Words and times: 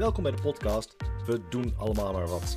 Welkom 0.00 0.22
bij 0.22 0.32
de 0.32 0.42
podcast 0.42 0.96
We 1.26 1.40
doen 1.48 1.74
allemaal 1.76 2.12
maar 2.12 2.28
wat. 2.28 2.56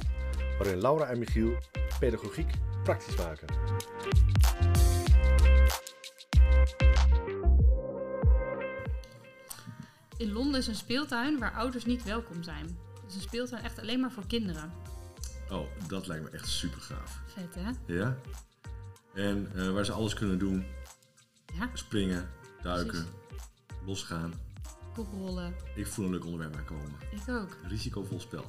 Waarin 0.57 0.81
Laura 0.81 1.05
en 1.05 1.19
Michiel 1.19 1.57
pedagogiek 1.99 2.53
praktisch 2.83 3.15
maken. 3.15 3.47
In 10.17 10.31
Londen 10.31 10.59
is 10.59 10.67
een 10.67 10.75
speeltuin 10.75 11.39
waar 11.39 11.53
ouders 11.53 11.85
niet 11.85 12.03
welkom 12.03 12.43
zijn. 12.43 12.65
Het 13.01 13.09
is 13.09 13.15
een 13.15 13.21
speeltuin 13.21 13.63
echt 13.63 13.79
alleen 13.79 13.99
maar 13.99 14.11
voor 14.11 14.27
kinderen. 14.27 14.71
Oh, 15.49 15.67
dat 15.87 16.07
lijkt 16.07 16.23
me 16.23 16.29
echt 16.29 16.47
super 16.47 16.81
gaaf. 16.81 17.21
Vet 17.25 17.55
hè? 17.55 17.93
Ja? 17.93 18.17
En 19.13 19.51
eh, 19.55 19.69
waar 19.69 19.85
ze 19.85 19.91
alles 19.91 20.13
kunnen 20.13 20.39
doen. 20.39 20.65
Ja, 21.53 21.69
Springen, 21.73 22.29
duiken, 22.61 23.05
losgaan. 23.85 24.33
Ik 25.75 25.87
voel 25.87 26.05
een 26.05 26.11
leuk 26.11 26.25
onderwerp 26.25 26.55
aankomen. 26.55 26.91
Ik 27.11 27.29
ook. 27.29 27.57
Risicovol 27.67 28.19
spel. 28.19 28.45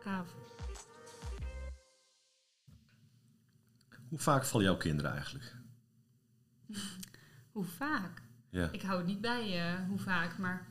Gaaf. 0.00 0.34
Hoe 4.08 4.18
vaak 4.18 4.44
vallen 4.44 4.66
jouw 4.66 4.76
kinderen 4.76 5.12
eigenlijk? 5.12 5.56
Hoe 7.52 7.64
vaak? 7.64 8.22
Ja. 8.50 8.68
Ik 8.72 8.82
hou 8.82 8.98
het 8.98 9.06
niet 9.06 9.20
bij 9.20 9.68
eh, 9.72 9.86
hoe 9.88 9.98
vaak, 9.98 10.38
maar 10.38 10.68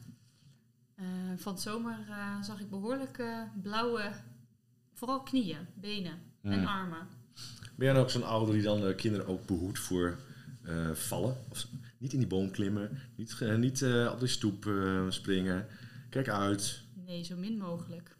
eh, 0.96 1.06
van 1.36 1.54
het 1.54 1.62
zomer 1.62 2.06
eh, 2.10 2.42
zag 2.42 2.60
ik 2.60 2.70
behoorlijk 2.70 3.18
eh, 3.18 3.42
blauwe, 3.62 4.12
vooral 4.94 5.24
knieën, 5.24 5.68
benen 5.76 6.22
en 6.42 6.60
Mm. 6.60 6.66
armen. 6.66 7.08
Ben 7.76 7.86
jij 7.86 7.92
nou 7.92 8.04
ook 8.06 8.10
zo'n 8.12 8.24
ouder 8.24 8.54
die 8.54 8.64
dan 8.64 8.82
de 8.82 8.96
kinderen 8.96 9.28
ook 9.28 9.46
behoedt 9.46 9.80
voor 9.80 10.18
eh, 10.68 10.92
vallen? 10.94 11.38
Of, 11.50 11.68
niet 11.98 12.14
in 12.14 12.20
die 12.20 12.28
boom 12.28 12.52
klimmen, 12.52 13.00
niet, 13.16 13.34
ge- 13.34 13.58
niet 13.58 13.82
eh, 13.82 14.10
op 14.14 14.20
de 14.20 14.28
stoep 14.28 14.66
eh, 14.66 15.06
springen. 15.10 15.68
Kijk 16.10 16.28
uit. 16.30 16.82
Nee, 16.94 17.24
zo 17.24 17.36
min 17.38 17.58
mogelijk. 17.58 18.16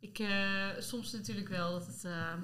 Ik, 0.00 0.18
eh, 0.18 0.68
soms 0.78 1.12
natuurlijk 1.12 1.48
wel 1.48 1.70
dat 1.70 1.86
het, 1.86 2.04
eh, 2.04 2.34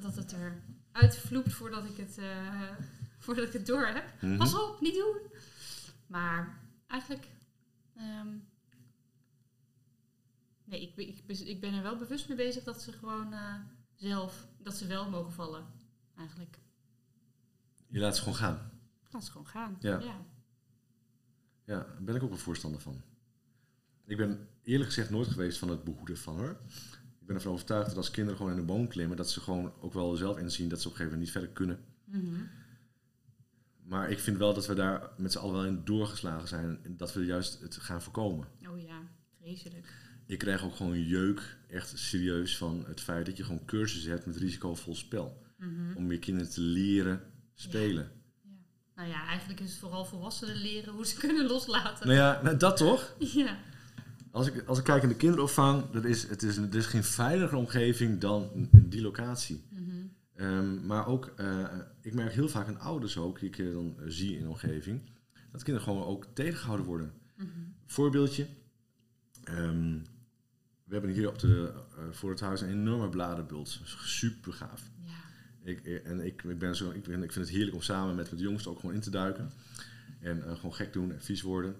dat 0.00 0.16
het 0.16 0.32
er 0.32 0.62
uitvloept 0.92 1.52
voordat 1.52 1.84
ik 1.84 1.96
het, 1.96 2.18
eh, 2.18 2.70
voordat 3.24 3.46
ik 3.46 3.52
het 3.52 3.66
door 3.66 3.86
heb. 3.86 4.04
Mhm. 4.22 4.36
Pas 4.36 4.54
op, 4.54 4.80
niet 4.80 4.94
doen. 4.94 5.16
Maar 6.06 6.60
eigenlijk. 6.86 7.26
ehm, 7.96 8.28
nee, 10.64 10.80
ik, 10.82 10.94
ben- 10.94 11.08
ik, 11.08 11.38
ik 11.40 11.60
ben 11.60 11.74
er 11.74 11.82
wel 11.82 11.96
bewust 11.96 12.28
mee 12.28 12.36
bezig 12.36 12.64
dat 12.64 12.82
ze 12.82 12.92
gewoon 12.92 13.32
eh, 13.32 13.54
zelf. 13.94 14.46
dat 14.62 14.76
ze 14.76 14.86
wel 14.86 15.10
mogen 15.10 15.32
vallen. 15.32 15.64
Eigenlijk. 16.18 16.58
Je 17.92 17.98
laat 17.98 18.16
ze 18.16 18.22
gewoon 18.22 18.38
gaan. 18.38 18.70
Laat 19.10 19.24
ze 19.24 19.30
gewoon 19.30 19.46
gaan. 19.46 19.76
Ja. 19.80 20.00
ja. 20.00 20.26
Ja, 21.64 21.78
daar 21.78 22.02
ben 22.02 22.14
ik 22.14 22.22
ook 22.22 22.30
een 22.30 22.38
voorstander 22.38 22.80
van. 22.80 23.02
Ik 24.04 24.16
ben 24.16 24.48
eerlijk 24.62 24.88
gezegd 24.88 25.10
nooit 25.10 25.28
geweest 25.28 25.58
van 25.58 25.68
het 25.68 25.84
behoeden 25.84 26.18
van 26.18 26.36
hoor. 26.36 26.60
Ik 27.20 27.26
ben 27.26 27.36
ervan 27.36 27.52
overtuigd 27.52 27.88
dat 27.88 27.96
als 27.96 28.10
kinderen 28.10 28.36
gewoon 28.36 28.52
in 28.52 28.58
de 28.58 28.64
boom 28.64 28.88
klimmen, 28.88 29.16
dat 29.16 29.30
ze 29.30 29.40
gewoon 29.40 29.72
ook 29.80 29.92
wel 29.92 30.16
zelf 30.16 30.38
inzien 30.38 30.68
dat 30.68 30.80
ze 30.80 30.88
op 30.88 30.92
een 30.92 30.98
gegeven 30.98 31.18
moment 31.18 31.20
niet 31.20 31.30
verder 31.30 31.50
kunnen. 31.50 31.84
Mhm. 32.04 32.44
Maar 33.82 34.10
ik 34.10 34.18
vind 34.18 34.38
wel 34.38 34.54
dat 34.54 34.66
we 34.66 34.74
daar 34.74 35.10
met 35.16 35.32
z'n 35.32 35.38
allen 35.38 35.54
wel 35.54 35.64
in 35.64 35.84
doorgeslagen 35.84 36.48
zijn 36.48 36.78
en 36.82 36.96
dat 36.96 37.12
we 37.12 37.24
juist 37.24 37.60
het 37.60 37.76
gaan 37.76 38.02
voorkomen. 38.02 38.48
Oh 38.68 38.80
ja, 38.80 39.02
vreselijk. 39.38 39.94
Ik 40.26 40.38
krijg 40.38 40.64
ook 40.64 40.74
gewoon 40.74 41.02
jeuk, 41.02 41.58
echt 41.68 41.98
serieus, 41.98 42.56
van 42.56 42.84
het 42.86 43.00
feit 43.00 43.26
dat 43.26 43.36
je 43.36 43.44
gewoon 43.44 43.64
cursussen 43.64 44.10
hebt 44.10 44.26
met 44.26 44.36
risicovol 44.36 44.94
spel. 44.94 45.42
Mhm. 45.58 45.96
Om 45.96 46.12
je 46.12 46.18
kinderen 46.18 46.50
te 46.50 46.60
leren 46.60 47.31
spelen. 47.54 48.10
Nou 48.96 49.08
ja, 49.08 49.26
eigenlijk 49.26 49.60
is 49.60 49.70
het 49.70 49.78
vooral 49.78 50.04
volwassenen 50.04 50.56
leren 50.56 50.92
hoe 50.92 51.06
ze 51.06 51.16
kunnen 51.26 51.46
loslaten. 51.46 52.06
Nou 52.06 52.18
ja, 52.18 52.40
nou, 52.42 52.56
dat 52.56 52.76
toch? 52.76 53.14
Ja. 53.18 53.58
Als 54.30 54.46
ik, 54.46 54.66
als 54.66 54.78
ik 54.78 54.84
kijk 54.84 55.02
in 55.02 55.08
de 55.08 55.16
kinderopvang, 55.16 55.90
dat 55.90 56.04
is, 56.04 56.28
het 56.28 56.42
is, 56.42 56.56
er 56.56 56.74
is 56.74 56.86
geen 56.86 57.04
veiliger 57.04 57.56
omgeving 57.56 58.20
dan 58.20 58.68
die 58.72 59.02
locatie. 59.02 59.64
Mhm. 59.68 60.06
Ehm, 60.34 60.86
maar 60.86 61.06
ook, 61.06 61.32
eh, 61.36 61.66
ik 62.00 62.14
merk 62.14 62.32
heel 62.32 62.48
vaak 62.48 62.66
aan 62.66 62.80
ouders 62.80 63.16
ook, 63.18 63.40
die 63.40 63.48
ik 63.48 63.58
eh, 63.58 63.72
dan 63.72 63.94
eh, 63.98 64.04
zie 64.06 64.36
in 64.36 64.42
de 64.42 64.48
omgeving, 64.48 65.00
dat 65.50 65.62
kinderen 65.62 65.88
gewoon 65.88 66.04
ook 66.06 66.26
tegengehouden 66.32 66.86
worden. 66.86 67.12
Mhm. 67.36 67.48
Voorbeeldje. 67.86 68.46
Ehm, 69.44 69.98
we 70.84 70.92
hebben 70.92 71.10
hier 71.10 71.28
op 71.28 71.38
de, 71.38 71.72
voor 72.10 72.30
het 72.30 72.40
huis 72.40 72.60
een 72.60 72.70
enorme 72.70 73.08
bladerbult. 73.08 73.80
Super 74.04 74.52
gaaf. 74.52 74.90
Ik, 75.62 75.84
eh, 75.84 76.06
en 76.06 76.20
ik, 76.20 76.42
ik, 76.42 76.58
ben 76.58 76.76
zo, 76.76 76.90
ik, 76.90 77.02
ben, 77.02 77.22
ik 77.22 77.32
vind 77.32 77.44
het 77.44 77.54
heerlijk 77.54 77.76
om 77.76 77.82
samen 77.82 78.14
met, 78.14 78.30
met 78.30 78.38
de 78.38 78.44
jongsten 78.44 78.70
ook 78.70 78.80
gewoon 78.80 78.94
in 78.94 79.00
te 79.00 79.10
duiken. 79.10 79.50
En 80.20 80.46
eh, 80.46 80.54
gewoon 80.54 80.74
gek 80.74 80.92
doen 80.92 81.12
en 81.12 81.22
vies 81.22 81.42
worden. 81.42 81.76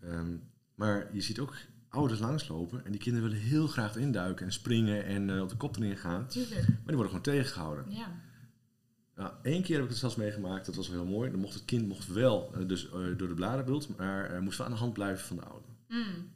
Ehm, 0.00 0.36
maar 0.74 1.08
je 1.12 1.20
ziet 1.20 1.38
ook 1.38 1.54
ouders 1.88 2.20
langslopen 2.20 2.84
en 2.84 2.90
die 2.90 3.00
kinderen 3.00 3.28
willen 3.28 3.44
heel 3.44 3.66
graag 3.66 3.96
induiken 3.96 4.46
en 4.46 4.52
springen 4.52 5.04
en 5.04 5.30
eh, 5.30 5.42
op 5.42 5.48
de 5.48 5.56
kop 5.56 5.76
erin 5.76 5.96
gaan. 5.96 6.26
Tuurlijk. 6.26 6.68
Maar 6.68 6.86
die 6.86 6.96
worden 6.96 7.06
gewoon 7.06 7.22
tegengehouden. 7.22 7.84
Ja. 7.88 8.20
Nou, 9.14 9.32
één 9.42 9.62
keer 9.62 9.74
heb 9.74 9.84
ik 9.84 9.90
het 9.90 9.98
zelfs 9.98 10.16
meegemaakt, 10.16 10.66
dat 10.66 10.74
was 10.74 10.88
wel 10.88 11.02
heel 11.02 11.12
mooi. 11.12 11.30
Dan 11.30 11.40
mocht 11.40 11.54
het 11.54 11.64
kind 11.64 11.88
mocht 11.88 12.06
wel 12.06 12.54
dus, 12.66 12.88
door 12.90 13.28
de 13.28 13.34
bladerbult, 13.34 13.96
maar 13.96 14.42
moest 14.42 14.58
wel 14.58 14.66
aan 14.66 14.72
de 14.72 14.78
hand 14.78 14.92
blijven 14.92 15.26
van 15.26 15.36
de 15.36 15.42
ouder. 15.42 15.70
Mm. 15.88 16.32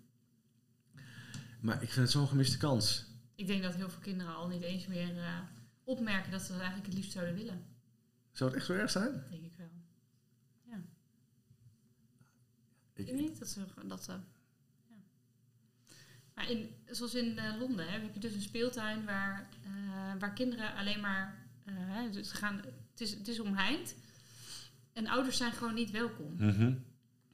Maar 1.60 1.82
ik 1.82 1.90
vind 1.90 1.94
het 1.94 2.10
zo'n 2.10 2.26
gemiste 2.26 2.56
kans. 2.56 3.06
Ik 3.34 3.46
denk 3.46 3.62
dat 3.62 3.74
heel 3.74 3.90
veel 3.90 4.00
kinderen 4.00 4.34
al 4.34 4.48
niet 4.48 4.62
eens 4.62 4.86
meer 4.86 5.14
opmerken 5.84 6.30
dat 6.30 6.40
ze 6.42 6.48
dat 6.48 6.56
eigenlijk 6.60 6.86
het 6.86 6.96
liefst 6.96 7.12
zouden 7.12 7.34
willen. 7.34 7.66
Zou 8.32 8.50
het 8.50 8.58
echt 8.58 8.66
zo 8.68 8.72
erg 8.74 8.90
zijn? 8.90 9.24
Denk 9.30 9.44
ik 9.44 9.52
wel. 9.56 9.70
Ja. 10.62 10.76
Ik, 12.94 13.06
Ik 13.08 13.12
weet 13.14 13.20
niet 13.20 13.38
dat 13.38 13.48
ze. 13.48 13.64
Dat 13.86 14.04
ze 14.04 14.12
ja. 14.12 14.96
Maar 16.34 16.50
in, 16.50 16.70
zoals 16.86 17.14
in 17.14 17.38
eh, 17.38 17.58
Londen 17.58 17.86
hè, 17.86 17.98
heb 17.98 18.14
je 18.14 18.20
dus 18.20 18.34
een 18.34 18.40
speeltuin 18.40 19.04
waar, 19.04 19.48
eh, 19.64 19.70
waar 20.18 20.32
kinderen 20.32 20.74
alleen 20.74 21.00
maar. 21.00 21.46
eh, 21.64 22.12
dus 22.12 22.28
ze 22.28 22.34
gaan, 22.36 22.56
het, 22.90 23.00
is, 23.00 23.10
het 23.14 23.28
is 23.28 23.40
omheind. 23.40 23.94
En 24.92 25.06
ouders 25.06 25.36
zijn 25.36 25.52
gewoon 25.52 25.74
niet 25.74 25.90
welkom. 25.90 26.34
Mhm. 26.34 26.74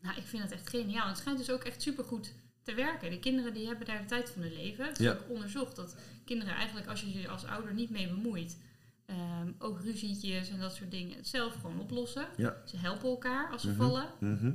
Nou, 0.01 0.17
ik 0.17 0.27
vind 0.27 0.43
het 0.43 0.53
echt 0.53 0.69
geniaal. 0.69 1.09
Het 1.09 1.19
schijnt 1.19 1.39
dus 1.39 1.51
ook 1.51 1.65
echt 1.65 1.83
supergoed 1.83 2.33
te 2.63 2.75
werken. 2.75 3.11
De 3.11 3.19
kinderen 3.19 3.55
die 3.55 3.67
hebben 3.67 3.87
daar 3.87 3.99
de 4.01 4.05
tijd 4.05 4.31
van 4.31 4.43
hun 4.43 4.53
leven. 4.53 4.87
Het 4.87 4.99
is 4.99 5.05
Ja. 5.07 5.13
ook 5.13 5.29
onderzocht 5.29 5.77
dat 5.77 5.97
kinderen 6.25 6.55
eigenlijk, 6.55 6.87
als 6.87 7.01
je 7.01 7.21
je 7.21 7.29
als 7.29 7.45
ouder 7.45 7.75
niet 7.75 7.91
mee 7.91 8.09
bemoeit, 8.09 8.59
ehm, 9.07 9.53
ook 9.59 9.81
ruzietjes 9.81 10.51
en 10.51 10.59
dat 10.61 10.75
soort 10.75 10.91
dingen, 10.91 11.17
het 11.17 11.27
zelf 11.29 11.55
gewoon 11.55 11.81
oplossen. 11.81 12.27
Ja. 12.37 12.57
Ze 12.65 12.77
helpen 12.77 13.09
elkaar 13.09 13.51
als 13.51 13.63
ze 13.63 13.69
Mhm. 13.69 13.77
vallen. 13.77 14.07
Mhm. 14.21 14.53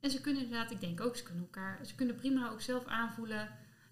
En 0.00 0.10
ze 0.10 0.20
kunnen 0.20 0.42
inderdaad, 0.42 0.70
ik 0.70 0.80
denk 0.80 1.00
ook, 1.00 1.16
ze 1.16 1.22
kunnen 1.22 1.42
elkaar, 1.42 1.86
ze 1.86 1.94
kunnen 1.94 2.14
prima 2.14 2.50
ook 2.50 2.60
zelf 2.60 2.86
aanvoelen. 2.86 3.48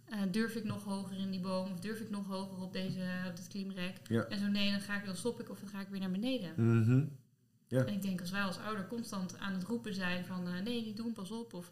eh, 0.08 0.20
durf 0.31 0.54
ik 0.54 0.64
nog 0.64 0.84
hoger 0.84 1.16
in 1.19 1.31
die 1.31 1.41
boom? 1.41 1.72
Of 1.72 1.81
durf 1.81 2.00
ik 2.00 2.10
nog 2.10 2.26
hoger 2.26 2.62
op, 2.62 2.72
deze, 2.72 3.00
op 3.28 3.37
dit 3.37 3.48
klimrek? 3.48 3.97
Ja. 4.08 4.25
En 4.25 4.38
zo 4.38 4.47
nee, 4.47 4.70
dan, 4.70 4.81
ga 4.81 4.97
ik, 4.98 5.04
dan 5.04 5.16
stop 5.16 5.41
ik 5.41 5.50
of 5.50 5.60
dan 5.60 5.69
ga 5.69 5.81
ik 5.81 5.88
weer 5.88 6.00
naar 6.00 6.10
beneden. 6.10 6.53
Mhm. 6.56 7.04
Ja. 7.66 7.84
En 7.84 7.92
ik 7.94 8.03
denk 8.03 8.20
als 8.20 8.31
wij 8.31 8.42
als 8.42 8.58
ouder 8.58 8.87
constant 8.87 9.38
aan 9.38 9.53
het 9.53 9.62
roepen 9.62 9.94
zijn 9.94 10.25
van 10.25 10.47
eh, 10.48 10.60
nee, 10.60 10.84
niet 10.84 10.97
doen, 10.97 11.12
pas 11.12 11.31
op. 11.31 11.54
Of 11.54 11.70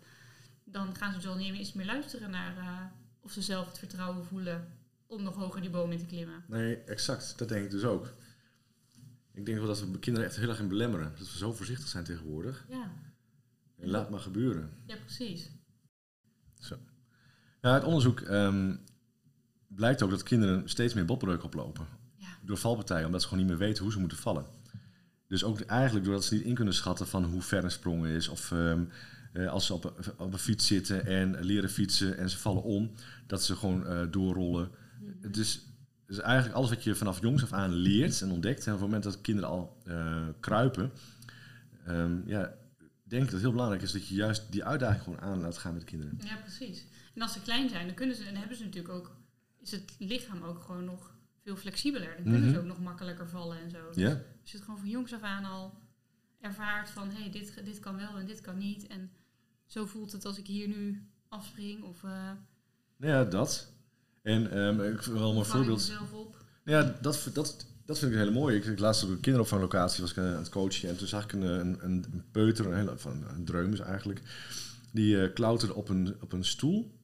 dan 0.69 0.97
gaan 0.97 1.13
ze 1.13 1.21
zo 1.21 1.35
niet 1.35 1.55
eens 1.55 1.73
meer 1.73 1.87
luisteren 1.87 2.31
naar 2.31 2.57
eh, 2.57 2.81
of 3.21 3.33
ze 3.33 3.43
zelf 3.43 3.67
het 3.67 3.79
vertrouwen 3.79 4.25
voelen 4.27 4.69
om 5.07 5.23
nog 5.23 5.35
hoger 5.35 5.61
die 5.61 5.71
boom 5.71 5.93
in 5.93 5.99
te 5.99 6.07
klimmen. 6.07 6.45
Nee, 6.49 6.77
exact. 6.77 7.39
Dat 7.39 7.49
denk 7.49 7.65
ik 7.65 7.71
dus 7.71 7.85
ook. 7.85 8.15
Ik 9.33 9.47
denk 9.47 9.59
wel 9.59 9.67
dat 9.67 9.81
we 9.81 9.99
kinderen 9.99 10.29
echt 10.29 10.37
heel 10.37 10.49
erg 10.49 10.59
in 10.59 10.69
belemmeren. 10.69 11.15
Dat 11.19 11.33
we 11.33 11.39
zo 11.39 11.53
voorzichtig 11.53 11.89
zijn 11.89 12.05
tegenwoordig. 12.05 12.67
Ja, 12.69 12.93
En 13.79 13.89
laat 13.89 14.11
maar 14.11 14.21
gebeuren. 14.21 14.71
ja 14.87 14.97
precies. 14.97 15.51
Ja, 17.61 17.73
uit 17.73 17.85
onderzoek 17.85 18.21
ehm, 18.21 18.77
blijkt 19.67 20.03
ook 20.03 20.11
dat 20.11 20.23
kinderen 20.23 20.69
steeds 20.69 20.95
meer 20.95 21.05
botbreuk 21.05 21.43
oplopen. 21.45 21.87
Ja. 22.17 22.29
Door 22.43 22.57
valpartijen, 22.57 23.07
omdat 23.07 23.23
ze 23.23 23.29
gewoon 23.29 23.43
niet 23.45 23.53
meer 23.53 23.67
weten 23.67 23.83
hoe 23.83 23.93
ze 23.93 23.99
moeten 23.99 24.19
vallen. 24.19 24.47
Dus 25.29 25.45
ook 25.45 25.61
eigenlijk 25.61 26.05
doordat 26.05 26.25
ze 26.25 26.35
niet 26.35 26.45
in 26.45 26.55
kunnen 26.55 26.75
schatten 26.75 27.07
van 27.07 27.25
hoe 27.25 27.43
ver 27.43 27.65
een 27.65 27.71
sprong 27.71 28.07
is. 28.07 28.29
Of 28.29 28.53
ehm, 28.53 28.85
eh, 29.37 29.49
als 29.51 29.67
ze 29.67 29.75
op 29.75 29.85
een, 29.85 30.19
op 30.19 30.33
een 30.33 30.39
fiets 30.39 30.67
zitten 30.67 31.07
en 31.07 31.45
leren 31.45 31.71
fietsen 31.71 32.17
en 32.19 32.31
ze 32.31 32.39
vallen 32.39 32.63
om, 32.63 32.91
dat 33.27 33.45
ze 33.45 33.57
gewoon 33.57 33.87
eh, 33.87 34.03
doorrollen. 34.11 34.71
Het 35.21 35.37
is, 35.37 35.67
dus 36.07 36.19
eigenlijk 36.19 36.57
alles 36.57 36.71
wat 36.71 36.85
je 36.85 36.95
vanaf 36.95 37.21
jongs 37.21 37.43
af 37.43 37.53
aan 37.53 37.73
leert 37.73 38.21
en 38.23 38.31
ontdekt. 38.31 38.67
En 38.67 38.73
op 38.73 38.79
het 38.79 38.87
moment 38.87 39.03
dat 39.05 39.21
kinderen 39.21 39.51
al 39.51 39.77
eh, 39.85 40.27
kruipen, 40.41 40.93
ehm, 41.85 42.29
ja, 42.29 42.55
denk 43.03 43.23
ik 43.23 43.31
dat 43.31 43.31
het 43.33 43.41
heel 43.41 43.51
belangrijk 43.51 43.83
is 43.83 43.93
dat 43.93 44.09
je 44.09 44.15
juist 44.15 44.53
die 44.53 44.65
uitdaging 44.65 45.03
gewoon 45.03 45.21
aan 45.21 45.41
laat 45.41 45.59
gaan 45.59 45.73
met 45.73 45.81
de 45.81 45.87
kinderen. 45.87 46.19
Ja, 46.25 46.37
precies. 46.37 46.85
En 47.15 47.23
als 47.23 47.33
ze 47.33 47.41
klein 47.43 47.69
zijn, 47.69 47.87
dan 47.87 47.95
kunnen 47.95 48.17
ze, 48.17 48.25
en 48.25 48.37
hebben 48.37 48.57
ze 48.57 48.65
natuurlijk 48.65 48.95
ook, 48.95 49.17
is 49.61 49.71
het 49.71 49.95
lichaam 49.99 50.43
ook 50.43 50.63
gewoon 50.63 50.85
nog 50.85 51.15
veel 51.43 51.57
flexibeler. 51.57 52.15
Dan 52.15 52.23
kunnen 52.25 52.43
Mhm. 52.43 52.53
ze 52.53 52.59
ook 52.59 52.65
nog 52.67 52.81
makkelijker 52.81 53.29
vallen 53.29 53.59
en 53.59 53.71
zo. 53.71 53.91
Dus? 53.95 54.05
Als 54.41 54.51
je 54.51 54.57
het 54.57 54.63
gewoon 54.65 54.79
van 54.81 54.89
jongs 54.89 55.15
af 55.15 55.23
aan 55.23 55.45
al 55.45 55.75
ervaart 56.41 56.91
van 56.91 57.11
hé, 57.11 57.21
hey, 57.21 57.31
dit, 57.31 57.65
dit 57.65 57.79
kan 57.79 57.97
wel 57.97 58.19
en 58.19 58.27
dit 58.27 58.41
kan 58.41 58.59
niet. 58.59 58.87
En 58.87 59.11
zo 59.67 59.87
voelt 59.87 60.13
het 60.13 60.25
als 60.25 60.39
ik 60.39 60.47
hier 60.47 60.69
nu 60.69 61.09
afspring 61.29 61.83
of 61.83 62.03
uh, 62.03 62.31
Ja, 62.97 63.25
dat. 63.25 63.73
En 64.23 64.51
ehm, 64.51 64.81
ik 64.81 65.07
een 65.07 65.13
mooi 65.13 65.45
voorbeeld. 65.45 65.83
zelf 65.83 66.13
op. 66.13 66.45
Ja, 66.65 66.97
dat, 67.01 67.31
dat, 67.33 67.67
dat 67.85 67.99
vind 67.99 68.11
ik 68.11 68.19
een 68.19 68.25
hele 68.25 68.39
mooie. 68.39 68.57
Ik, 68.57 68.65
ik 68.65 68.79
laatst 68.79 69.03
op 69.03 69.09
een 69.09 69.21
kinderopvanglocatie 69.21 70.01
was 70.01 70.11
ik 70.11 70.17
eh, 70.17 70.25
aan 70.25 70.37
het 70.39 70.49
coachen 70.49 70.89
en 70.89 70.97
toen 70.97 71.07
zag 71.07 71.25
ik 71.25 71.33
een, 71.33 71.43
een, 71.43 71.79
een, 71.83 72.25
peuter, 72.31 72.67
een, 72.67 72.77
hele, 72.77 72.99
van, 72.99 73.25
een 73.29 73.45
dreumes 73.45 73.81
eigenlijk, 73.81 74.23
die 74.93 75.23
eh, 75.23 75.35
klauterde 75.35 75.75
op 75.75 75.89
een, 75.89 76.17
op 76.21 76.33
een 76.33 76.45
stoel. 76.45 76.95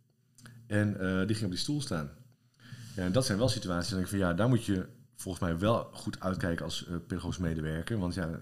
En 0.66 0.92
die 1.26 1.34
ging 1.34 1.44
op 1.44 1.50
die 1.50 1.60
stoel 1.60 1.80
staan. 1.80 2.10
Ja, 2.96 3.02
en 3.04 3.12
dat 3.12 3.26
zijn 3.26 3.38
wel 3.38 3.48
situaties. 3.48 3.92
En 3.92 3.98
ik 3.98 4.06
van 4.06 4.18
ja, 4.18 4.34
daar 4.34 4.48
moet 4.48 4.64
je 4.64 4.86
volgens 5.16 5.44
mij 5.44 5.58
wel 5.58 5.90
goed 5.92 6.20
uitkijken 6.20 6.64
als 6.64 6.86
uh, 6.88 6.96
pedagogisch 7.06 7.38
medewerker. 7.38 7.98
Want 7.98 8.14
ja, 8.14 8.38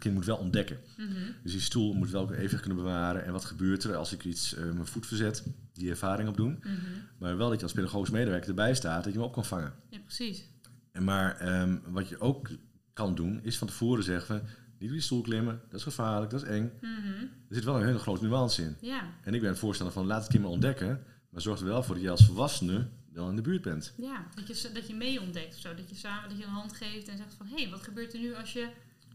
kind 0.00 0.14
moet 0.14 0.24
wel 0.24 0.36
ontdekken. 0.36 0.78
Mhm. 0.96 1.08
Dus 1.42 1.52
die 1.52 1.60
stoel 1.60 1.92
moet 1.92 2.10
wel 2.10 2.32
even 2.32 2.60
kunnen 2.60 2.78
bewaren. 2.78 3.24
En 3.24 3.32
wat 3.32 3.44
gebeurt 3.44 3.84
er 3.84 3.96
als 3.96 4.12
ik 4.12 4.24
iets 4.24 4.54
uh, 4.54 4.62
mijn 4.62 4.86
voet 4.86 5.06
verzet? 5.06 5.44
Die 5.72 5.90
ervaring 5.90 6.28
opdoen. 6.28 6.58
Mhm. 6.60 6.74
Maar 7.18 7.36
wel 7.36 7.48
dat 7.48 7.58
je 7.58 7.64
als 7.64 7.72
pedagogisch 7.72 8.10
medewerker 8.10 8.48
erbij 8.48 8.74
staat, 8.74 9.04
dat 9.04 9.12
je 9.12 9.18
hem 9.18 9.28
op 9.28 9.34
kan 9.34 9.44
vangen. 9.44 9.72
Ja, 9.90 9.98
precies. 9.98 10.44
En 10.92 11.04
maar 11.04 11.36
ehm, 11.36 11.78
wat 11.86 12.08
je 12.08 12.20
ook 12.20 12.48
kan 12.92 13.14
doen, 13.14 13.40
is 13.42 13.58
van 13.58 13.66
tevoren 13.66 14.04
zeggen 14.04 14.42
niet 14.80 14.88
op 14.88 14.94
die 14.94 15.04
stoel 15.04 15.22
klimmen, 15.22 15.60
dat 15.68 15.78
is 15.78 15.82
gevaarlijk, 15.82 16.30
dat 16.30 16.42
is 16.42 16.48
eng. 16.48 16.72
Mhm. 16.80 17.22
Er 17.48 17.54
zit 17.54 17.64
wel 17.64 17.76
een 17.76 17.86
hele 17.86 17.98
grote 17.98 18.24
nuance 18.24 18.62
in. 18.62 18.76
Ja, 18.80 19.02
En 19.22 19.34
ik 19.34 19.40
ben 19.40 19.56
voorstander 19.56 19.94
van, 19.94 20.06
laat 20.06 20.20
het 20.20 20.30
kind 20.30 20.42
maar 20.42 20.52
ontdekken, 20.52 21.04
maar 21.30 21.40
zorg 21.40 21.60
er 21.60 21.66
wel 21.66 21.82
voor 21.82 21.94
dat 21.94 22.04
je 22.04 22.10
als 22.10 22.26
volwassene 22.26 22.88
dan 23.12 23.28
in 23.28 23.36
de 23.36 23.42
buurt 23.42 23.62
bent. 23.62 23.94
ja. 23.96 24.26
Dat, 24.34 24.60
je, 24.60 24.72
dat 24.72 24.86
je 24.86 24.94
mee 24.94 25.20
ontdekt 25.20 25.54
of 25.54 25.60
zo. 25.60 25.74
Dat 25.74 25.88
je 25.88 25.94
samen 25.94 26.28
dat 26.28 26.38
je 26.38 26.44
een 26.44 26.50
hand 26.50 26.72
geeft 26.72 27.08
en 27.08 27.16
zegt 27.16 27.34
van... 27.34 27.46
Hé, 27.46 27.62
hey, 27.62 27.70
wat 27.70 27.82
gebeurt 27.82 28.12
er 28.12 28.20
nu 28.20 28.34
als 28.34 28.52
je 28.52 28.68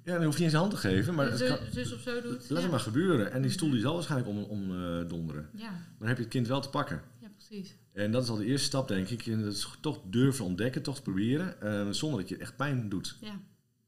Ja, 0.05 0.13
dan 0.13 0.23
hoef 0.23 0.37
je 0.37 0.43
niet 0.43 0.53
eens 0.53 0.53
een 0.53 0.59
hand 0.59 0.71
te 0.71 0.77
geven, 0.77 1.15
maar 1.15 1.37
zus, 1.37 1.47
kan, 1.47 1.57
zus 1.71 1.93
of 1.93 2.01
zo 2.01 2.21
doet? 2.21 2.39
laat 2.39 2.49
ja. 2.49 2.55
het 2.55 2.71
maar 2.71 2.79
gebeuren. 2.79 3.31
En 3.31 3.41
die 3.41 3.51
stoel 3.51 3.69
die 3.69 3.79
zal 3.79 3.93
waarschijnlijk 3.93 4.29
om, 4.29 4.43
om 4.43 4.71
eh, 4.71 5.07
donderen. 5.09 5.49
Ja, 5.53 5.69
Maar 5.69 5.95
dan 5.99 6.07
heb 6.07 6.17
je 6.17 6.23
het 6.23 6.31
kind 6.31 6.47
wel 6.47 6.61
te 6.61 6.69
pakken. 6.69 7.01
ja, 7.19 7.29
precies. 7.29 7.75
En 7.93 8.11
dat 8.11 8.23
is 8.23 8.29
al 8.29 8.35
de 8.35 8.45
eerste 8.45 8.65
stap, 8.65 8.87
denk 8.87 9.09
ik. 9.09 9.25
En 9.25 9.43
dat 9.43 9.53
is 9.53 9.77
toch 9.81 10.01
durven 10.05 10.45
ontdekken, 10.45 10.81
toch 10.81 11.01
proberen, 11.01 11.61
eh, 11.61 11.89
zonder 11.89 12.19
dat 12.19 12.29
je 12.29 12.37
echt 12.37 12.55
pijn 12.55 12.89
doet. 12.89 13.17
Ja, 13.21 13.39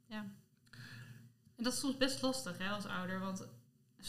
ja. 0.06 0.32
En 1.56 1.64
dat 1.64 1.74
is 1.74 1.80
soms 1.80 1.98
best 1.98 2.22
lastig 2.22 2.58
hè, 2.58 2.70
als 2.70 2.86
ouder, 2.86 3.20
want, 3.20 3.48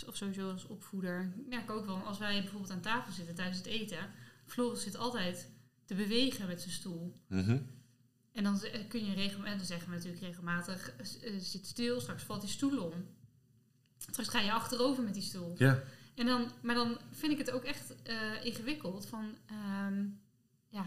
of 0.06 0.16
sowieso 0.16 0.50
als 0.50 0.66
opvoeder. 0.66 1.32
Ik 1.36 1.48
merk 1.48 1.70
ook 1.70 1.86
wel, 1.86 1.96
als 1.96 2.18
wij 2.18 2.40
bijvoorbeeld 2.40 2.72
aan 2.72 2.80
tafel 2.80 3.12
zitten 3.12 3.34
tijdens 3.34 3.58
het 3.58 3.66
eten, 3.66 3.98
Floris 4.46 4.82
zit 4.82 4.96
altijd 4.96 5.50
te 5.84 5.94
bewegen 5.94 6.46
met 6.46 6.60
zijn 6.60 6.74
stoel. 6.74 7.14
Mhm. 7.28 7.58
En 8.38 8.44
dan 8.44 8.60
kun 8.88 9.04
je 9.06 9.14
regelmatig, 9.14 9.52
en 9.52 9.58
dan 9.58 9.66
zeggen 9.66 9.88
we 9.88 9.94
natuurlijk 9.94 10.22
regelmatig, 10.22 10.90
eh, 10.96 11.32
zit 11.38 11.66
stil, 11.66 12.00
straks 12.00 12.22
valt 12.22 12.40
die 12.40 12.50
stoel 12.50 12.82
om. 12.82 13.06
Straks 14.10 14.28
ga 14.28 14.40
je 14.40 14.52
achterover 14.52 15.02
met 15.02 15.14
die 15.14 15.22
stoel. 15.22 15.54
Ja, 15.56 15.78
En 16.14 16.26
dan, 16.26 16.50
maar 16.62 16.74
dan 16.74 16.98
vind 17.10 17.32
ik 17.32 17.38
het 17.38 17.50
ook 17.50 17.64
echt 17.64 17.94
eh, 18.02 18.44
ingewikkeld 18.44 19.06
van, 19.06 19.34
ehm, 19.46 20.04
ja, 20.68 20.86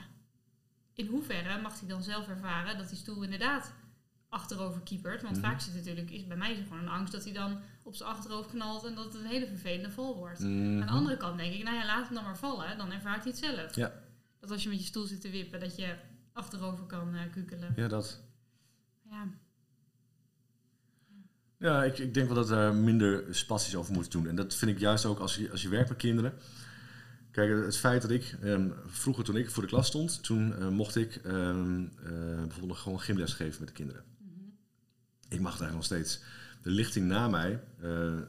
in 0.94 1.07
hoeverre 1.07 1.62
mag 1.62 1.80
hij 1.80 1.88
dan 1.89 2.03
zelf 2.03 2.27
ervaren 2.27 2.77
dat 2.77 2.89
die 2.89 2.98
stoel 2.98 3.21
inderdaad 3.24 3.74
achterover 4.30 4.81
kiepert? 4.81 5.21
Want 5.21 5.36
Mhm. 5.38 5.45
vaak 5.45 5.62
zit 5.62 5.74
natuurlijk, 5.74 6.09
is 6.12 6.27
bij 6.27 6.38
mij 6.38 6.51
is 6.51 6.57
gewoon 6.63 6.80
een 6.80 6.88
angst 6.88 7.13
dat 7.13 7.24
hij 7.24 7.33
dan 7.33 7.59
op 7.83 7.95
zijn 7.95 8.09
achterhoofd 8.09 8.50
knalt 8.50 8.83
en 8.86 8.95
dat 8.95 9.06
het 9.06 9.13
een 9.15 9.25
hele 9.30 9.47
vervelende 9.47 9.92
val 9.92 10.15
wordt. 10.15 10.39
Mhm. 10.39 10.51
Aan 10.81 10.88
de 10.88 10.94
andere 10.94 11.18
kant 11.18 11.38
denk 11.38 11.54
ik, 11.54 11.63
nou 11.63 11.75
ja, 11.75 11.86
laat 11.86 12.06
hem 12.06 12.13
dan 12.15 12.24
maar 12.24 12.38
vallen, 12.38 12.77
dan 12.77 12.92
ervaart 12.92 13.24
hij 13.24 13.31
het 13.31 13.42
zelf. 13.44 13.75
Ja. 13.75 13.94
Dat 14.39 14.51
als 14.51 14.63
je 14.63 14.69
met 14.69 14.80
je 14.80 14.86
stoel 14.86 15.06
zit 15.06 15.21
te 15.21 15.30
wippen, 15.30 15.59
dat 15.59 15.75
je 15.75 15.95
achterover 16.33 16.86
kan 16.86 17.16
eh, 17.16 17.31
kukelen. 17.31 17.74
ja 17.75 17.88
dat. 17.88 18.22
Ja. 19.10 19.28
Ja, 21.57 21.83
ik, 21.83 21.98
ik 21.98 22.13
denk 22.13 22.28
wel 22.28 22.36
dat 22.36 22.50
we 22.50 22.56
daar 22.56 22.75
minder 22.75 23.36
spastisch 23.36 23.75
over 23.75 23.94
moeten 23.94 24.12
doen. 24.12 24.28
En 24.28 24.36
dat 24.36 24.56
vind 24.56 24.72
ik 24.72 24.80
juist 24.80 25.06
ook 25.06 25.19
als 25.19 25.36
je, 25.36 25.51
als 25.51 25.62
je 25.62 25.69
werkt 25.69 25.89
met 25.89 25.98
kinderen. 25.98 26.33
Kijk, 27.31 27.66
het 27.66 27.78
feit 27.78 28.01
dat 28.01 28.12
ik, 28.12 28.36
ehm, 28.42 28.69
vroeger 28.86 29.24
toen 29.24 29.38
ik 29.38 29.50
voor 29.50 29.63
de 29.63 29.69
klas 29.69 29.88
stond, 29.88 30.24
toen 30.24 30.56
eh, 30.56 30.68
mocht 30.68 30.95
ik 30.95 31.16
ehm, 31.16 31.83
eh, 31.83 32.12
bijvoorbeeld 32.48 32.80
gewoon 32.80 33.00
gymles 33.00 33.33
geven 33.33 33.60
met 33.60 33.68
de 33.68 33.74
kinderen. 33.74 34.04
Mhm. 34.18 34.30
Ik 35.30 35.39
mag 35.39 35.60
eigenlijk 35.60 35.74
nog 35.74 35.86
steeds. 35.86 36.22
De 36.62 36.69
lichting 36.69 37.07
na 37.07 37.28
mij, 37.28 37.63